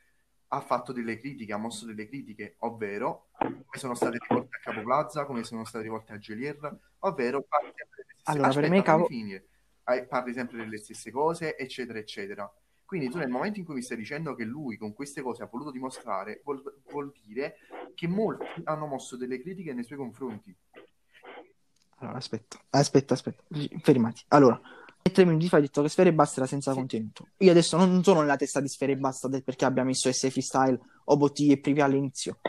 [0.53, 4.83] ha fatto delle critiche, ha mosso delle critiche, ovvero come sono state rivolte a Capo
[4.83, 8.77] Plaza, come sono state rivolte a Gelier, ovvero parli sempre delle stesse allora, Aspetta, per
[8.77, 10.07] me Capo...
[10.07, 12.53] parli sempre delle stesse cose, eccetera, eccetera.
[12.85, 15.49] Quindi tu nel momento in cui mi stai dicendo che lui con queste cose ha
[15.51, 16.61] voluto dimostrare, vuol,
[16.91, 17.57] vuol dire
[17.95, 20.55] che molti hanno mosso delle critiche nei suoi confronti.
[21.97, 23.43] Allora, aspetta, aspetta, aspetta,
[23.81, 24.23] fermati.
[24.27, 24.61] Allora,
[25.11, 26.77] tre minuti fa hai detto che Sfere e Basta era senza sì.
[26.77, 27.27] contenuto.
[27.37, 30.79] Io adesso non sono nella testa di Sfere e Basta perché abbia messo S freestyle
[31.05, 32.39] o bottiglie prive all'inizio.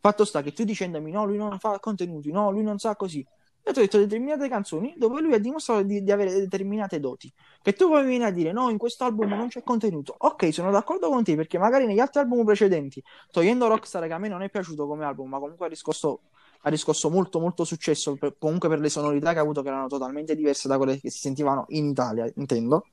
[0.00, 3.24] Fatto sta che tu dicendomi no, lui non fa contenuti, no, lui non sa così.
[3.64, 7.32] Io ti ho detto determinate canzoni dove lui ha dimostrato di, di, avere determinate doti.
[7.62, 10.16] Che tu poi vieni a dire no, in questo album non c'è contenuto.
[10.18, 14.18] Ok, sono d'accordo con te perché magari negli altri album precedenti, togliendo Rockstar che a
[14.18, 16.22] me non è piaciuto come album, ma comunque ha riscosso,
[16.64, 19.88] ha riscosso molto molto successo per, comunque per le sonorità che ha avuto che erano
[19.88, 22.86] totalmente diverse da quelle che si sentivano in Italia, intendo.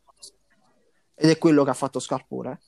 [1.13, 2.59] Ed è quello che ha fatto Scarpore.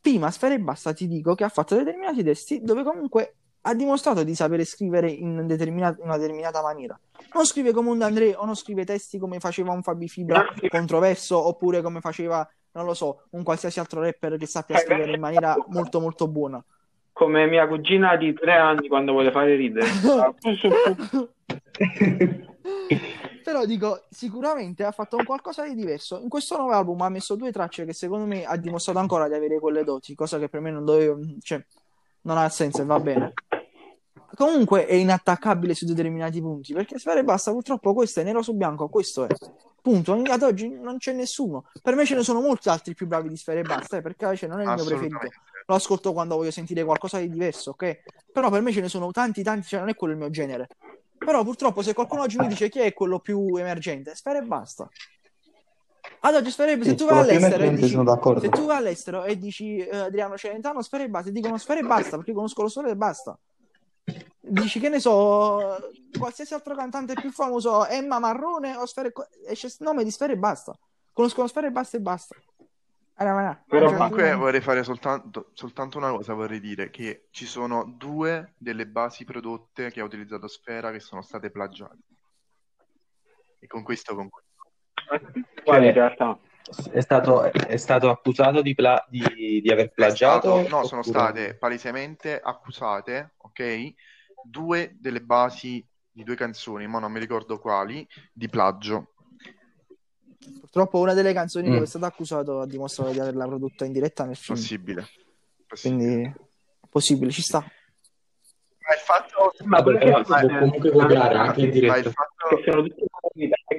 [0.00, 4.22] Prima Sfera e Basta ti dico che ha fatto determinati testi dove comunque ha dimostrato
[4.22, 6.98] di sapere scrivere in, determinata, in una determinata maniera.
[7.34, 11.38] Non scrive come un D'André o non scrive testi come faceva un Fabi Fibra controverso
[11.46, 15.56] oppure come faceva, non lo so, un qualsiasi altro rapper che sappia scrivere in maniera
[15.68, 16.62] molto molto buona.
[17.18, 19.88] Come mia cugina di tre anni quando vuole fare ridere.
[23.42, 26.20] Però dico, sicuramente ha fatto un qualcosa di diverso.
[26.20, 29.34] In questo nuovo album ha messo due tracce che secondo me ha dimostrato ancora di
[29.34, 31.18] avere quelle doti, cosa che per me non dovevo...
[31.40, 31.60] Cioè,
[32.22, 33.32] non ha senso e va bene.
[34.36, 38.54] Comunque è inattaccabile su determinati punti perché Sfera e Basta purtroppo questo è nero su
[38.54, 39.28] bianco, questo è.
[39.82, 40.12] Punto.
[40.12, 41.64] Ad oggi non c'è nessuno.
[41.82, 44.36] Per me ce ne sono molti altri più bravi di Sfera e Basta, eh, perché
[44.36, 45.18] cioè, non è il mio preferito.
[45.68, 48.00] Lo ascolto quando voglio sentire qualcosa di diverso, ok?
[48.32, 50.66] Però per me ce ne sono tanti, tanti, cioè non è quello il mio genere.
[51.18, 54.88] Però purtroppo se qualcuno oggi mi dice chi è quello più emergente, Sfera e Basta.
[56.20, 59.86] Ad oggi Sfere, se, tu vai all'estero e dici, se tu vai all'estero e dici
[59.92, 62.88] uh, Adriano Celentano, Sfere e basta, ti dicono Sfere e basta perché conosco lo solo
[62.88, 63.38] e basta.
[64.40, 65.76] Dici che ne so,
[66.18, 69.12] qualsiasi altro cantante più famoso, Emma Marrone o Sfere,
[69.46, 70.76] esce nome di Sfere e basta.
[71.12, 72.34] Conoscono Sfere e basta e basta.
[73.20, 78.54] Allora, Però comunque vorrei fare soltanto, soltanto, una cosa, vorrei dire che ci sono due
[78.56, 81.98] delle basi prodotte che ha utilizzato Sfera che sono state plagiate.
[83.58, 84.46] E con questo concludo.
[85.64, 86.38] Quale in realtà?
[86.92, 90.50] È stato, è stato accusato di, pla- di, di aver plagiato?
[90.50, 90.86] Stato, no, oppure...
[90.86, 93.94] sono state palesemente accusate, ok?
[94.44, 99.14] Due delle basi di due canzoni, ma non mi ricordo quali, di plagio.
[100.60, 101.72] Purtroppo una delle canzoni mm.
[101.72, 104.58] dove è stato accusato ha dimostrato di averla prodotta in diretta nel film.
[104.58, 105.06] Possibile.
[105.66, 106.06] Possibile.
[106.06, 106.34] Quindi,
[106.88, 107.58] possibile, ci sta.
[107.58, 109.52] Ma il fatto...
[109.64, 111.96] Ma perché ma, può comunque copiare anche in diretta.
[111.98, 112.56] Il fatto...
[112.56, 113.06] Che sono tutti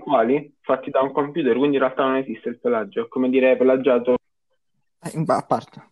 [0.09, 3.55] quali fatti da un computer, quindi in realtà non esiste il pelagio, è come dire
[3.57, 4.17] plagiato.
[5.01, 5.89] Eh, a parte.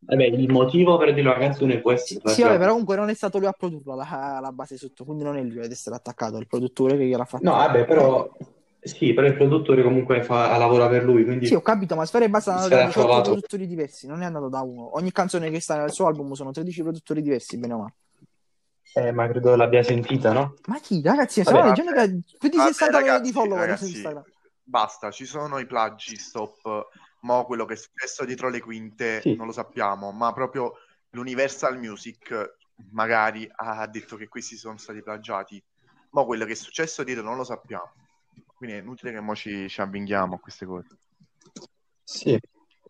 [0.00, 2.20] Vabbè, il motivo per dire la canzone può essere.
[2.30, 5.24] Sì, vabbè, però comunque non è stato lui a produrla la, la base sotto, quindi
[5.24, 7.44] non è lui ad essere attaccato, è il produttore che gliel'ha fatto.
[7.44, 8.28] No, vabbè, però.
[8.82, 11.24] Sì, però il produttore comunque fa, lavora per lui.
[11.24, 11.46] Quindi...
[11.46, 14.48] Sì, ho capito, ma Sfera e Basta hanno da 18 produttori diversi, non è andato
[14.48, 14.96] da uno.
[14.96, 17.94] Ogni canzone che sta nel suo album sono 13 produttori diversi, bene o male.
[18.94, 20.54] Eh, ma credo l'abbia sentita, no?
[20.66, 21.00] Ma chi?
[21.02, 24.24] Ragazzi, stavo leggendo che più di 60 milioni di follower ragazzi, su Instagram.
[24.62, 26.88] basta, ci sono i plagi, stop.
[27.20, 29.36] Mo quello che è successo dietro le quinte sì.
[29.36, 30.72] non lo sappiamo, ma proprio
[31.10, 32.56] l'Universal Music
[32.92, 35.62] magari ha detto che questi sono stati plagiati.
[36.12, 37.92] Ma quello che è successo dietro non lo sappiamo.
[38.60, 40.88] Quindi è inutile che mo ci, ci avvinghiamo a queste cose.
[42.04, 42.38] Sì,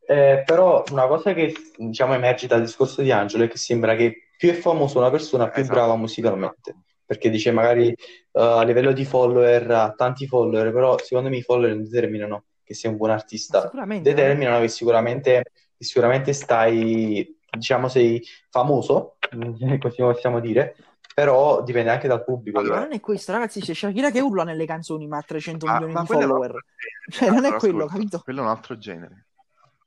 [0.05, 4.31] eh, però una cosa che diciamo emerge dal discorso di Angelo è che sembra che
[4.37, 5.79] più è famoso una persona, più esatto.
[5.79, 6.75] brava musicalmente.
[7.07, 7.87] Perché dice magari
[8.33, 12.47] uh, a livello di follower ha tanti follower, però secondo me i follower non determinano
[12.65, 13.71] che sei un buon artista.
[13.71, 14.63] Determinano eh.
[14.63, 15.45] che sicuramente,
[15.77, 19.19] che sicuramente stai, diciamo, sei famoso,
[19.79, 20.75] così possiamo dire,
[21.15, 22.59] però dipende anche dal pubblico.
[22.59, 23.61] Allora, non è questo, ragazzi.
[23.61, 26.65] C'è Shakira che urla nelle canzoni, ma ha 300 ah, milioni ma di follower.
[27.11, 28.21] Cioè, non è quello, ascolta, capito?
[28.21, 29.27] Quello è un altro genere.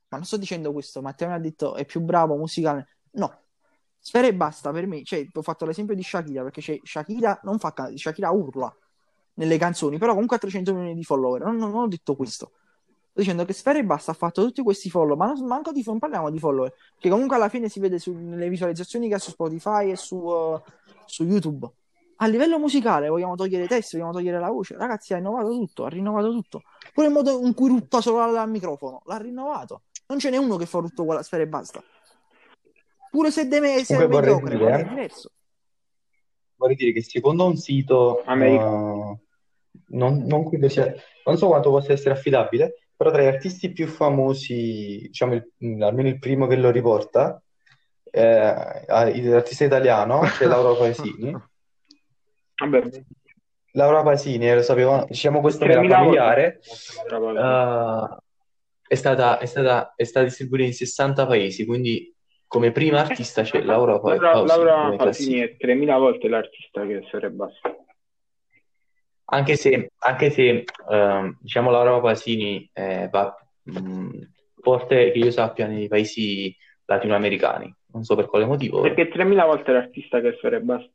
[0.10, 1.02] Ma non sto dicendo questo.
[1.02, 2.88] Matteo mi ha detto è più bravo musicale.
[3.12, 3.44] No,
[4.06, 5.02] Sfera e basta per me.
[5.04, 8.76] Cioè, ho fatto l'esempio di Shakira perché c'è Shakira non fa can- Shakira urla
[9.36, 11.42] nelle canzoni, però comunque ha 300 milioni di follower.
[11.42, 12.52] Non, non, non ho detto questo.
[13.16, 16.00] Dicendo che Sfera e basta ha fatto tutti questi follower, ma non, manco di, non
[16.00, 19.92] parliamo di follower, che comunque alla fine si vede sulle visualizzazioni che ha su Spotify
[19.92, 20.60] e su, uh,
[21.06, 21.70] su YouTube.
[22.18, 24.76] A livello musicale vogliamo togliere i testi, vogliamo togliere la voce.
[24.78, 26.64] Ragazzi, ha innovato tutto, ha rinnovato tutto.
[26.92, 29.84] Pure il modo in cui rutta solo al microfono, l'ha rinnovato.
[30.08, 31.84] Non ce n'è uno che fa tutto quella sfera e basta.
[33.12, 35.32] Pure se deve se è mediocre, dire, è diverso.
[36.56, 39.20] Vorrei dire che secondo un sito uh,
[39.90, 40.92] non, non, credo sia,
[41.26, 46.08] non so quanto possa essere affidabile, però tra gli artisti più famosi, diciamo il, almeno
[46.08, 47.42] il primo che lo riporta,
[48.10, 51.36] eh, l'artista italiano c'è Laura Paesini.
[52.56, 53.04] Vabbè.
[53.76, 56.60] Laura Pasini, lo sapevo, diciamo questo era familiare,
[57.10, 58.18] uh,
[58.88, 62.16] è, stata, è, stata, è stata distribuita in 60 paesi, quindi
[62.48, 64.22] come prima artista c'è Laura Pausini.
[64.22, 67.76] Laura, Laura è 3000 volte l'artista che sarebbe basta.
[69.34, 74.20] Anche se, anche se uh, diciamo Laura Pasini eh, va mh,
[74.62, 76.56] forte che io sappia nei paesi
[76.86, 78.82] latinoamericani, non so per quale motivo.
[78.82, 80.92] Perché 3000 volte l'artista che sarebbe basta.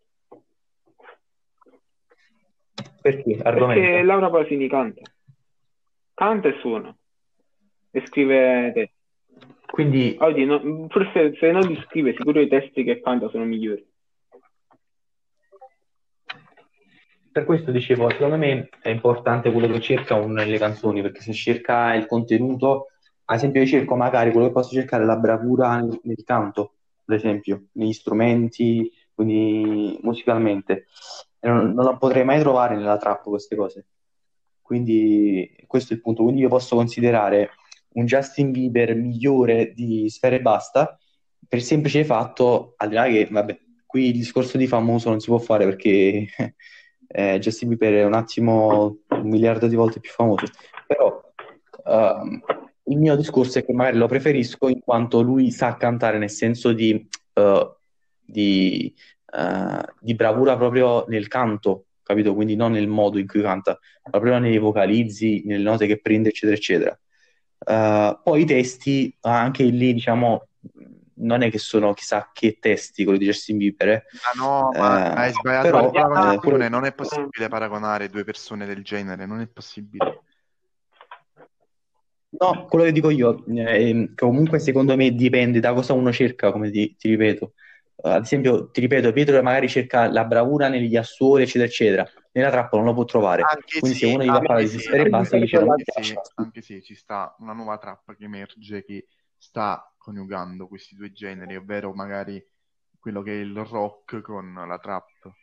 [3.01, 3.41] Perché?
[3.43, 3.81] Argomento.
[3.83, 5.03] Perché Laura Pasini canta.
[6.15, 6.97] Canta e suona.
[7.91, 8.93] E scrive te.
[9.67, 10.17] Quindi...
[10.21, 13.85] Oggi, no, forse se non li scrive, sicuro i testi che canta sono migliori.
[17.39, 21.33] Per questo dicevo, secondo me è importante quello che cerca uno nelle canzoni, perché se
[21.33, 22.89] cerca il contenuto,
[23.27, 26.75] ad esempio io cerco magari quello che posso cercare la bravura nel, nel canto,
[27.05, 30.87] ad esempio, negli strumenti, quindi musicalmente.
[31.43, 33.87] Non, non la potrei mai trovare nella trap queste cose.
[34.61, 36.25] Quindi questo è il punto.
[36.25, 37.51] Quindi io posso considerare
[37.91, 40.99] un Justin Bieber migliore di Sfera e Basta
[41.47, 45.21] per il semplice fatto, al di là che, vabbè, qui il discorso di famoso non
[45.21, 46.27] si può fare perché
[47.09, 50.47] eh, Justin Bieber è un attimo un miliardo di volte più famoso,
[50.87, 51.21] però
[51.85, 52.41] uh,
[52.85, 56.73] il mio discorso è che magari lo preferisco in quanto lui sa cantare nel senso
[56.73, 57.75] di, uh,
[58.25, 58.95] di,
[59.33, 62.35] uh, di bravura proprio nel canto, capito?
[62.35, 66.29] Quindi non nel modo in cui canta, ma proprio nei vocalizzi, nelle note che prende,
[66.29, 67.01] eccetera, eccetera.
[67.59, 70.48] Uh, poi i testi, anche lì, diciamo,
[71.19, 73.89] non è che sono chissà che testi quelli di Justin Bieber.
[73.89, 74.05] Eh.
[74.37, 78.25] Ma no, ma uh, hai sbagliato però, la paragonazione, eh, non è possibile paragonare due
[78.25, 80.23] persone del genere, non è possibile.
[82.31, 86.71] No, quello che dico io, eh, comunque secondo me dipende da cosa uno cerca, come
[86.71, 87.53] ti, ti ripeto.
[87.97, 92.51] Uh, ad esempio, ti ripeto, Pietro magari cerca la bravura negli assoli, eccetera, eccetera nella
[92.51, 93.43] trappola non lo può trovare.
[93.43, 95.85] Anche Quindi sì, se uno gli va a parlare di sistema e basta, dice anche,
[96.01, 99.07] sì, anche sì, ci sta una nuova trappa che emerge che
[99.37, 102.43] sta coniugando questi due generi, ovvero magari
[102.99, 105.35] quello che è il rock con la trap.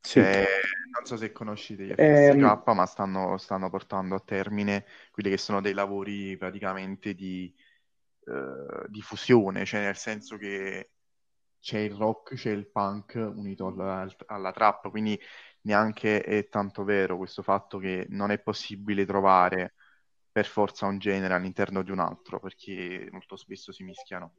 [0.00, 0.18] Sì.
[0.18, 0.46] Eh,
[0.92, 5.36] non so se conoscete gli FSK, eh, ma stanno, stanno, portando a termine quelli che
[5.36, 7.54] sono dei lavori praticamente di,
[8.26, 10.90] eh, di fusione, cioè nel senso che
[11.60, 15.20] c'è il rock, c'è il punk unito alla, alla trap, quindi
[15.62, 19.74] neanche è tanto vero questo fatto che non è possibile trovare
[20.32, 24.34] per forza un genere all'interno di un altro, perché molto spesso si mischiano.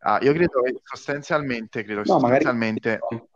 [0.00, 3.26] Ah, io credo che sostanzialmente, credo no, sostanzialmente magari...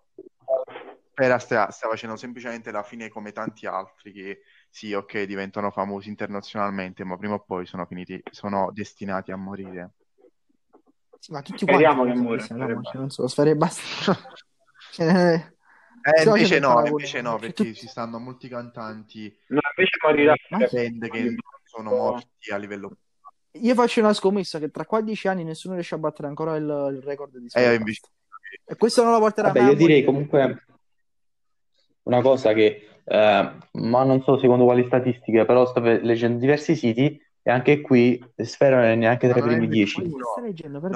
[1.14, 4.40] Pera sta, sta, facendo semplicemente la fine come tanti altri che
[4.70, 9.90] sì, ok, diventano famosi internazionalmente, ma prima o poi sono finiti, sono destinati a morire.
[11.18, 12.46] Sì, ma tutti Speriamo che muore.
[12.94, 14.16] Non so, sfere basta.
[16.02, 17.72] eh, invece no, invece no, perché tu...
[17.72, 21.34] ci stanno molti cantanti no, invece morirà band che
[21.64, 22.96] sono morti a livello
[23.52, 27.02] io faccio una scommessa che tra 15 anni nessuno riesce a battere ancora il, il
[27.02, 28.00] record di eh, invece...
[28.64, 30.64] e questo non lo porterà Vabbè, io direi comunque
[32.04, 37.20] una cosa che, eh, ma non so secondo quali statistiche, però sto leggendo diversi siti
[37.42, 40.02] e anche qui Sfera non è neanche tra i primi dieci.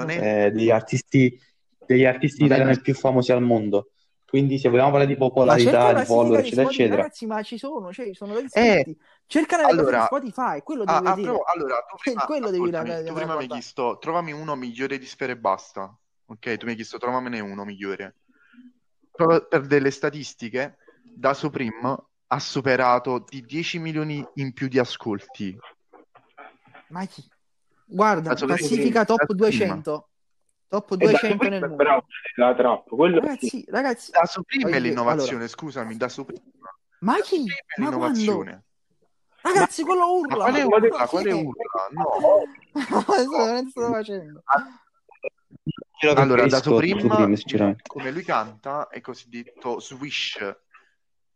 [0.07, 1.39] eh, degli artisti,
[1.85, 3.91] degli artisti italiani più famosi al mondo.
[4.27, 6.95] Quindi se vogliamo parlare di popolarità, di follower, eccetera, eccetera.
[6.97, 11.37] Ragazzi, ma ci sono, cioè, sono eh, Cercare allora, Spotify, quello devi ah, vedere.
[11.37, 14.97] Ah, allora, tu prima, quello devi ascoltami, tu prima mi hai chiesto, trovami uno migliore
[14.97, 15.97] di Sfera e basta.
[16.25, 18.15] Ok, tu mi hai chiesto, trovamene uno migliore.
[19.13, 21.97] Proprio per delle statistiche, da Supreme
[22.27, 25.57] ha superato di 10 milioni in più di ascolti.
[26.89, 27.23] Ma chi?
[27.85, 30.06] Guarda, classifica top 200.
[30.67, 32.05] Top 200 nel mondo.
[32.35, 33.65] La trap, quello ragazzi, sì.
[33.69, 35.47] ragazzi, da Supreme è l'innovazione, allora.
[35.47, 36.41] scusami, da Supreme.
[36.99, 37.45] Ma chi?
[37.45, 38.63] Ma l'innovazione.
[39.41, 40.35] Ragazzi, quello urla.
[40.35, 41.07] Ma quale urla?
[41.07, 41.63] Quale urla?
[41.91, 42.03] No.
[43.53, 44.43] non sto facendo.
[46.15, 47.07] Allora, da Supreme,
[47.87, 50.37] come lui canta, è cosiddetto swish.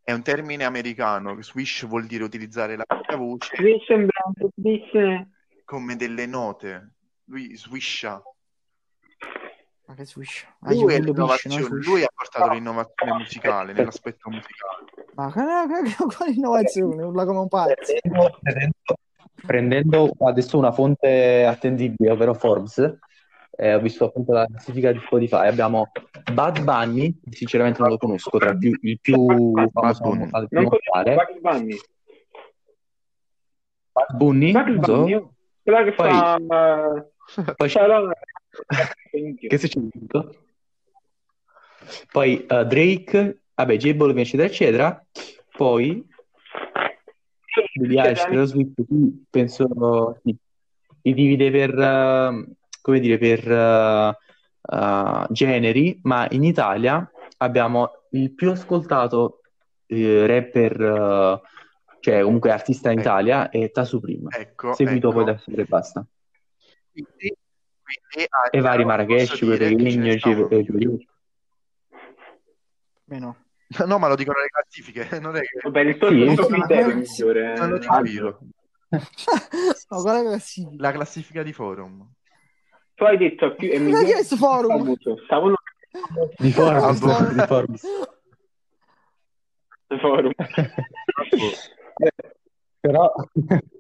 [0.04, 1.42] È un termine americano.
[1.42, 3.56] Swish vuol dire utilizzare la propria voce.
[5.64, 6.96] Come delle note.
[7.26, 8.22] Lui swisha.
[9.92, 10.48] Ma che swish?
[10.62, 11.68] Ah, lui, l'innovazione, no?
[11.68, 14.86] lui ha portato l'innovazione musicale, nell'aspetto musicale.
[15.16, 17.04] Ma quale innovazione?
[17.04, 17.94] Urla come un pazzo.
[19.46, 23.00] Prendendo, adesso una fonte attendibile, ovvero Forbes,
[23.50, 25.92] eh, ho visto appunto la classifica di Spotify, abbiamo
[26.32, 31.16] Bad Bunny, sinceramente non lo conosco, tra più, il più famoso al mondiale.
[31.16, 31.78] Bad Bunny.
[33.92, 34.52] Bad Bunny?
[34.54, 35.12] Bad Bunny?
[35.12, 35.34] So.
[35.62, 36.40] Quella che poi, fa...
[37.56, 37.70] Poi,
[39.48, 39.90] che succede?
[42.12, 45.06] Poi uh, Drake, vabbè, J Balvin, eccetera, eccetera.
[45.52, 46.08] Poi
[47.74, 48.82] Billie Eilish, Taylor Swift,
[49.30, 50.36] penso sì,
[51.02, 58.34] li divide per, uh, come dire, per uh, uh, generi, ma in Italia abbiamo il
[58.34, 59.42] più ascoltato
[59.88, 61.42] rapper,
[62.00, 63.08] cioè comunque artista in ecco.
[63.10, 65.18] Italia, è Tasu Prima, ecco, seguito ecco.
[65.18, 66.06] poi da Sempre Basta.
[67.92, 70.98] Quindi, quindi, e vari Marrakesh, Peregrini, Giulio.
[73.06, 73.38] Meno.
[73.86, 75.60] No, ma lo dicono le classifiche, non è che...
[75.64, 77.56] Vabbè, il tuo sì, sì, criterio migliore.
[77.56, 78.40] Non lo dico io.
[79.90, 80.84] no, qual è la classifica?
[80.84, 82.12] La classifica di forum.
[82.96, 83.70] Tu hai detto più...
[83.70, 84.04] È migliore...
[84.04, 84.94] Che è questo forum?
[85.24, 85.54] Stavo...
[86.38, 87.76] Di forum, di forum.
[89.88, 90.32] Di forum.
[92.82, 93.14] Però,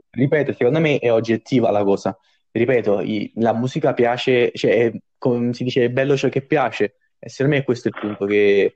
[0.09, 2.18] ripeto, secondo me è oggettiva la cosa
[2.52, 6.95] ripeto, i, la musica piace, cioè, è, come si dice, è bello ciò che piace.
[7.20, 8.74] E secondo me questo è il punto, che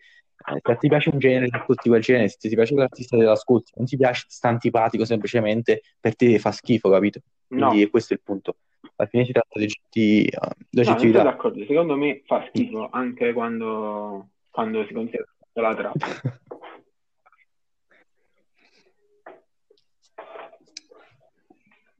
[0.47, 3.23] eh, se ti piace un genere, ti ascolti quel genere, se ti piace l'artista, te
[3.23, 7.19] l'ascolti, non ti piace, ti sta antipatico semplicemente, per te fa schifo, capito?
[7.47, 7.89] Quindi no.
[7.89, 8.57] questo è il punto.
[8.97, 14.29] Alla fine si tratta di, di, uh, no, d'accordo, secondo me fa schifo anche quando,
[14.49, 16.07] quando si considera la trappa.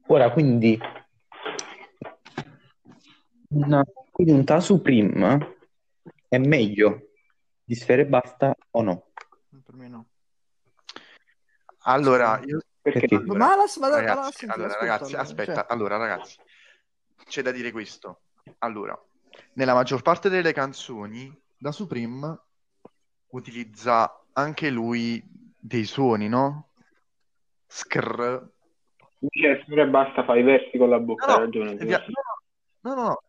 [0.08, 0.78] Ora, quindi,
[3.50, 5.54] una, quindi un Tasu Prim
[6.28, 7.10] è meglio
[7.64, 9.10] di Sfere e Basta o no?
[9.64, 10.06] Per me no.
[11.80, 12.60] Allora, io...
[12.80, 13.16] Perché?
[13.16, 15.66] Allora, ma la, ma ragazzi, allora, senti, allora, ragazzi allora, aspetta, cioè...
[15.68, 16.38] allora ragazzi,
[17.24, 18.20] c'è da dire questo.
[18.58, 18.96] Allora,
[19.54, 22.38] nella maggior parte delle canzoni, da Supreme
[23.28, 25.20] utilizza anche lui
[25.58, 26.68] dei suoni, no?
[27.66, 28.48] Scr.
[29.18, 31.74] Dice, e basta, fai i versi con la bocca, no, hai ragione.
[31.74, 33.22] No, no, no,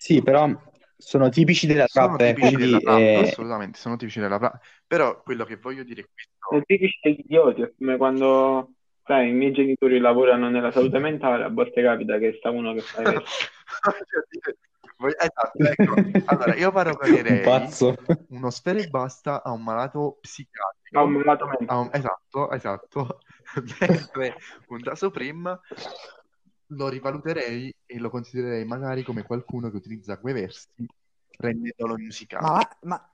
[0.00, 0.48] sì, però
[0.96, 3.14] sono tipici della sono trap, tipici quindi, della trap, eh...
[3.16, 4.58] assolutamente, sono tipici della trap.
[4.86, 6.32] Però quello che voglio dire è questo.
[6.48, 8.70] Sono tipici degli idioti, è come quando,
[9.04, 12.80] sai, i miei genitori lavorano nella salute mentale, a volte capita che sta uno che
[12.80, 13.02] fa
[15.06, 15.94] esatto, ecco.
[16.24, 17.96] Allora, io paragonerei un
[18.28, 20.98] uno sfera e basta a un malato psichiatrico.
[20.98, 21.80] A un malato mentale.
[21.80, 21.90] Un...
[21.92, 23.18] Esatto, esatto.
[23.80, 24.36] Mentre
[24.68, 25.60] un Taso Prim
[26.70, 30.68] lo rivaluterei e lo considererei magari come qualcuno che utilizza quei versi
[31.38, 32.46] rendendolo musicale.
[32.46, 33.10] Ma, ma...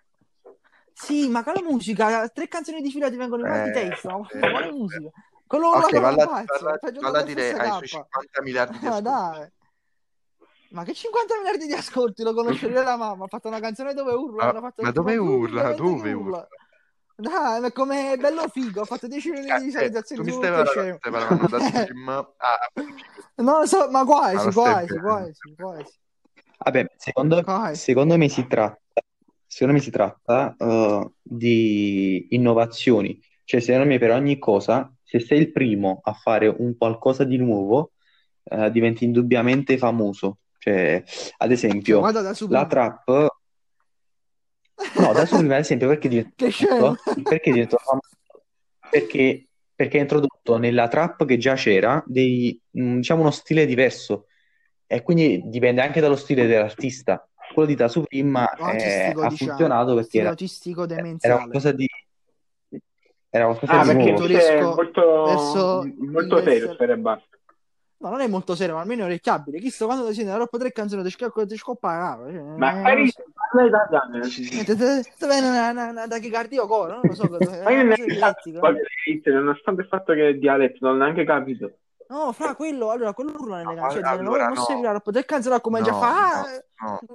[0.92, 2.28] Sì, ma quale musica?
[2.28, 4.16] Tre canzoni di fila ti vengono in eh, testa.
[4.16, 5.10] Ma eh, quale musica?
[5.46, 9.48] Quello ok, valla, valla, valla a dire ai suoi 50 miliardi di ah, dai.
[10.70, 13.24] Ma che 50 miliardi di ascolti lo conoscerebbe la mamma?
[13.24, 14.52] Ha fatto una canzone dove urla.
[14.52, 15.72] Ma, ma dove urla?
[15.74, 16.36] Dove urla?
[16.36, 16.48] urla?
[17.18, 20.50] Dai, ma come bello figo, ho fatto 10 milioni di eh, visualizzazioni tu mi stai
[20.50, 22.34] parlando, stai parlando da gym a...
[23.36, 25.92] Non lo so, ma quasi, quasi, quasi, quasi.
[26.58, 28.80] Vabbè, secondo, secondo, me si tratta,
[29.46, 33.20] secondo me si tratta uh, di innovazioni.
[33.44, 37.36] Cioè, secondo me per ogni cosa, se sei il primo a fare un qualcosa di
[37.36, 37.92] nuovo,
[38.44, 40.38] uh, diventi indubbiamente famoso.
[40.58, 41.02] Cioè,
[41.36, 42.00] ad esempio,
[42.48, 43.34] la trap
[44.98, 48.16] No, da su prima, ad esempio, perché diventato, perché diventato famoso?
[48.90, 54.26] Perché, perché ha introdotto nella trap che già c'era dei, mm, diciamo uno stile diverso
[54.86, 57.28] e quindi dipende anche dallo stile dell'artista.
[57.52, 60.34] Quello di Da Supreme eh, ha diciamo, funzionato perché era,
[61.20, 61.86] era qualcosa di
[63.28, 64.74] era qualcosa ah, di nuovo.
[64.74, 67.35] molto, verso molto serio, spero e basta.
[67.98, 69.58] No, non è molto serio, ma almeno è orecchiabile.
[69.58, 73.10] Chissà quando si sente troppo tre canzoni di scacco di scoppa cioè, Ma fai
[73.50, 74.20] parla italiano.
[76.06, 77.26] Da che cardio core, non lo so.
[77.64, 81.78] Ma io neanche nonostante il fatto che è dialetto, non ho neanche capito.
[82.08, 85.00] No, fra quello, allora quello urla nelle canzoni, cioè, allora, non posso no.
[85.00, 86.44] poter canzone come già fa,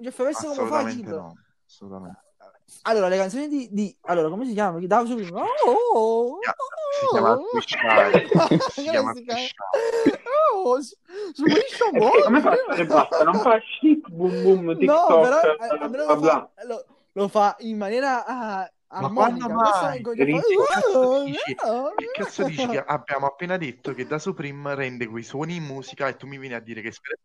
[0.01, 1.33] già fa come fa no,
[1.65, 2.30] assolutamente.
[2.83, 4.79] Allora, le canzoni di, di allora, come si chiama?
[4.79, 5.41] Chi dava su prima?
[5.65, 6.39] Oh, oh, oh,
[6.99, 8.27] si chiama Squisciare.
[8.69, 9.13] si chiama
[10.63, 11.89] Oh, Squiscia
[12.23, 13.23] Come fa a basta?
[13.23, 16.49] Non fa shit, boom boom, TikTok, no, però, eh, bla, bla.
[16.65, 20.01] Lo, lo, fa in maniera uh, ma quando mai?
[20.03, 25.23] Rinzi, cazzo dici, che cazzo dici che abbiamo appena detto che da Supreme rende quei
[25.23, 27.15] suoni in musica e tu mi vieni a dire che spera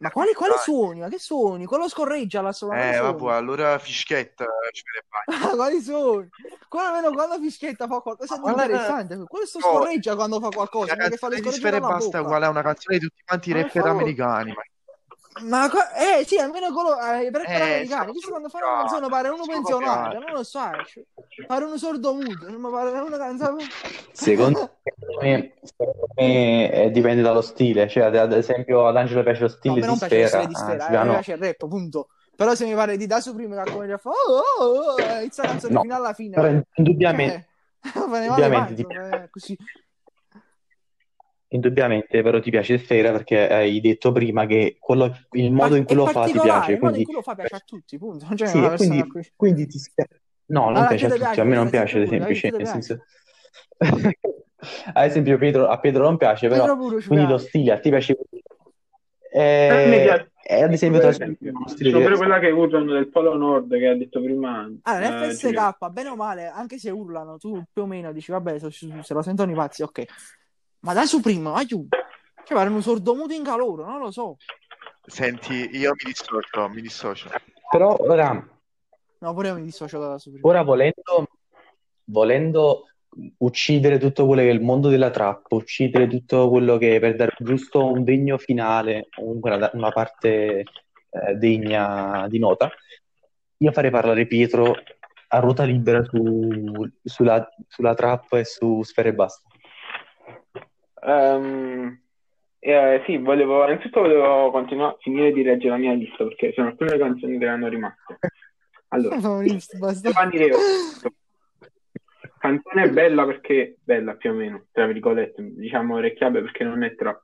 [0.00, 1.00] ma quali, quali suoni?
[1.00, 1.64] Ma che suoni?
[1.66, 2.94] Quello scorreggia la suona.
[2.94, 4.82] Eh, vabbè, allora fischetta ci
[5.26, 6.28] ah, quali suoni?
[6.68, 9.24] Quello almeno quando fischetta fa qualcosa di interessante.
[9.26, 10.96] Quello no, scorreggia quando fa qualcosa.
[10.96, 13.86] La canzone di Sfera e basta uguale a una canzone di tutti quanti i rapper
[13.86, 14.52] americani.
[14.52, 14.62] Ma
[15.42, 18.12] ma eh sì, almeno quello eh, per eh, americani.
[18.12, 20.44] Visto quando fanno una canzone pare uno pensionato, non lo.
[20.44, 20.70] Cioè,
[21.46, 23.64] pare uno sordo muto, non mi pare una canzone.
[24.12, 24.76] Secondo
[25.20, 27.88] me, secondo me eh, dipende dallo stile.
[27.88, 30.44] Cioè, ad, ad, esempio, ad Angelo piace lo stile no, di Sfera.
[30.44, 31.12] di Sfera, ah, eh, no.
[31.12, 32.08] piace il rap, punto.
[32.36, 34.92] Però se mi pare di da su prima che come già fa oh, oh, oh,
[34.92, 36.34] oh, inizia la canzone no, fino alla fine.
[36.34, 37.48] Però indubbiamente,
[37.82, 39.28] eh, indubbiamente dipende.
[39.30, 39.56] Così
[41.54, 45.94] Indubbiamente, però ti piace Sfera perché hai detto prima che quello, il modo in cui
[45.94, 46.72] lo fa ti piace.
[46.72, 48.26] Il modo in cui lo fa piace a tutti, punto.
[48.26, 49.04] Non c'è sì, quindi,
[49.36, 50.20] quindi, ti spiace.
[50.46, 52.34] No, non allora, piace a tutti, piace, a me non piace, ad esempio.
[52.34, 53.04] Cioè, nel senso...
[54.94, 58.18] ad esempio, Pedro, a Pedro non piace, però quindi lo stile a ti piace.
[59.30, 64.20] Eh, eh, ad esempio, c'è pure quella che urlano del Polo Nord che ha detto
[64.20, 64.68] prima.
[64.82, 68.58] Allora, eh, FSK, bene o male, anche se urlano, tu più o meno dici, vabbè,
[68.58, 70.04] se lo sentono i pazzi, ok
[70.84, 71.96] ma dai su prima, aiuto.
[72.44, 74.36] Cioè, pare un sordomuto in calore, non lo so.
[75.06, 77.30] Senti, io mi dissocio, mi dissocio.
[77.70, 78.32] Però ora...
[79.18, 80.46] No, pure io mi dissocio dalla Supreme.
[80.46, 81.28] Ora volendo,
[82.04, 82.84] volendo
[83.38, 87.34] uccidere tutto quello che è il mondo della trap, uccidere tutto quello che per dare
[87.38, 90.64] giusto un degno finale, comunque una, una parte
[91.08, 92.70] eh, degna di nota,
[93.56, 94.74] io farei parlare Pietro
[95.28, 99.48] a ruota libera su, sulla, sulla trap e su Sfere e Basta.
[101.04, 102.00] Um,
[102.60, 106.68] eh, sì, volevo, innanzitutto volevo continuare a finire di leggere la mia lista perché sono
[106.68, 108.18] alcune canzoni che erano rimaste.
[108.88, 109.18] Allora,
[110.00, 110.56] Giovanni Reo.
[112.38, 117.22] Canzone bella perché, bella più o meno, tra virgolette, diciamo orecchiabile perché non è trap.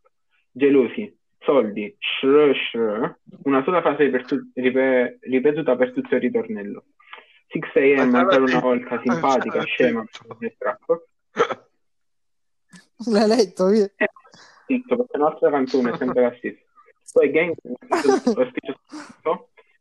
[0.51, 6.85] Gelosi, soldi, shr, shr, una sola frase ripetu- ripet- ripetuta per tutto il ritornello.
[7.73, 11.03] 6 AM ancora una volta, simpatica, scema, non è trap.
[13.09, 13.67] L'hai letto?
[13.69, 13.91] Via.
[13.97, 14.11] Eh,
[14.67, 16.63] zitto, perché la nostra canzone è sempre la stessa.
[17.13, 17.55] Poi gang,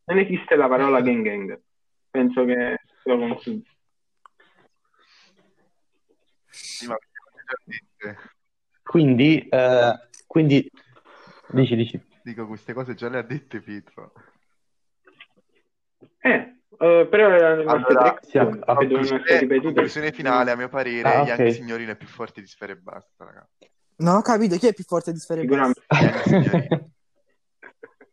[0.05, 1.61] non esiste la parola gang gang.
[2.09, 3.63] Penso che lo consiglio.
[8.81, 9.93] Quindi, eh,
[10.25, 10.71] quindi,
[11.49, 12.01] dici, dici.
[12.23, 14.13] Dico, queste cose già le ha dette Pietro.
[16.19, 21.21] Eh, Uh, però erano allora, tre sì, a, a, conclusione finale, a mio parere, ah,
[21.23, 21.27] okay.
[21.27, 23.69] Yankee Signorino è più forte di Sfere e Basta, ragazzi.
[23.97, 25.81] Non ho capito chi è più forte di Sfere e Basta.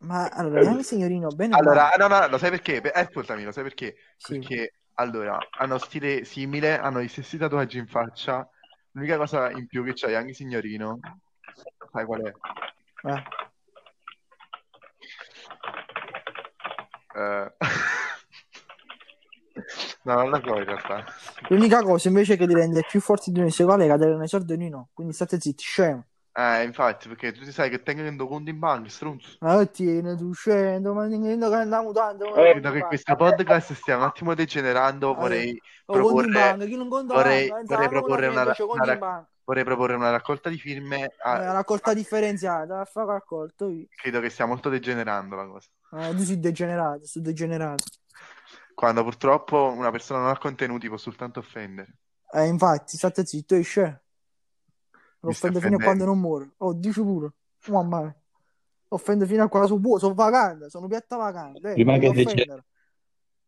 [0.00, 2.80] Ma allora, Yankee Signorino, bene Allora, no, no, lo sai perché?
[2.80, 3.98] Eh, ascoltami, lo sai perché?
[4.16, 4.40] Sì.
[4.40, 8.48] Perché, allora, hanno stile simile, hanno gli stessi tatuaggi in faccia.
[8.92, 10.98] L'unica cosa in più che c'ha Yankee Signorino,
[11.92, 12.32] sai qual è?
[13.08, 13.22] Eh.
[17.14, 17.52] Uh...
[20.06, 21.04] No, non la so in realtà.
[21.48, 24.90] L'unica cosa invece che ti rende più forti di noi qual è cadere nel sordonino.
[24.94, 26.04] Quindi state zitti, scemo.
[26.32, 29.36] Eh, infatti, perché tu sai che tengo conto in banca, stronzo.
[29.40, 32.36] Ah, tieni, tu scendo, ma tenendo che andiamo tanto.
[32.36, 36.28] Eh, che questo podcast stia un attimo degenerando, vorrei oh, proporre...
[36.28, 40.50] Banca, chi non conta vorrei, banca, vorrei proporre una, una, una, vorrei proporre una raccolta
[40.50, 41.14] di firme.
[41.22, 41.40] A...
[41.40, 43.72] Una raccolta differenziata, a fare raccolto.
[43.96, 45.68] Credo che stia molto degenerando la cosa.
[45.98, 47.84] Eh, tu sei degenerato, sei degenerato
[48.76, 51.96] quando purtroppo una persona non ha contenuti può soltanto offendere.
[52.30, 54.02] Eh, infatti, state zitto, esce.
[55.20, 56.50] Lo offende fino a quando non muore.
[56.58, 57.32] Oh, dici pure.
[57.68, 58.14] Mamma mia.
[58.88, 61.70] Offende fino a quando sono buono, sono vacante, sono piatta vacante.
[61.70, 62.64] Eh, prima, che dece...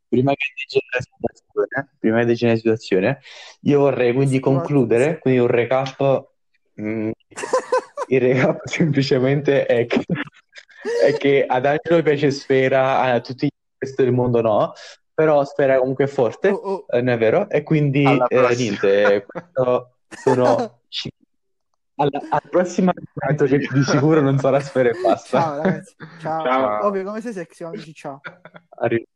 [0.09, 3.21] prima che degeneri la situazione, prima che degeneri la situazione,
[3.61, 6.31] io vorrei quindi concludere, quindi un recap.
[6.81, 7.11] Mm,
[8.09, 10.03] il recap semplicemente è che,
[11.05, 14.73] è che ad Angelo piace Sfera, a tutti gli resto del mondo no,
[15.19, 16.87] però Sfera comunque è forte, oh, oh.
[16.89, 17.51] Eh, non è vero?
[17.51, 19.27] E quindi eh, niente,
[20.11, 20.79] sono
[21.97, 25.41] alla, al prossimo appuntamento che di sicuro non sarà Sfera e basta.
[25.41, 26.45] Ciao ragazzi, ciao.
[26.45, 26.87] ciao.
[26.87, 28.21] Ovvio, come sei sexy, amici, ciao.
[28.79, 29.07] Arrivo.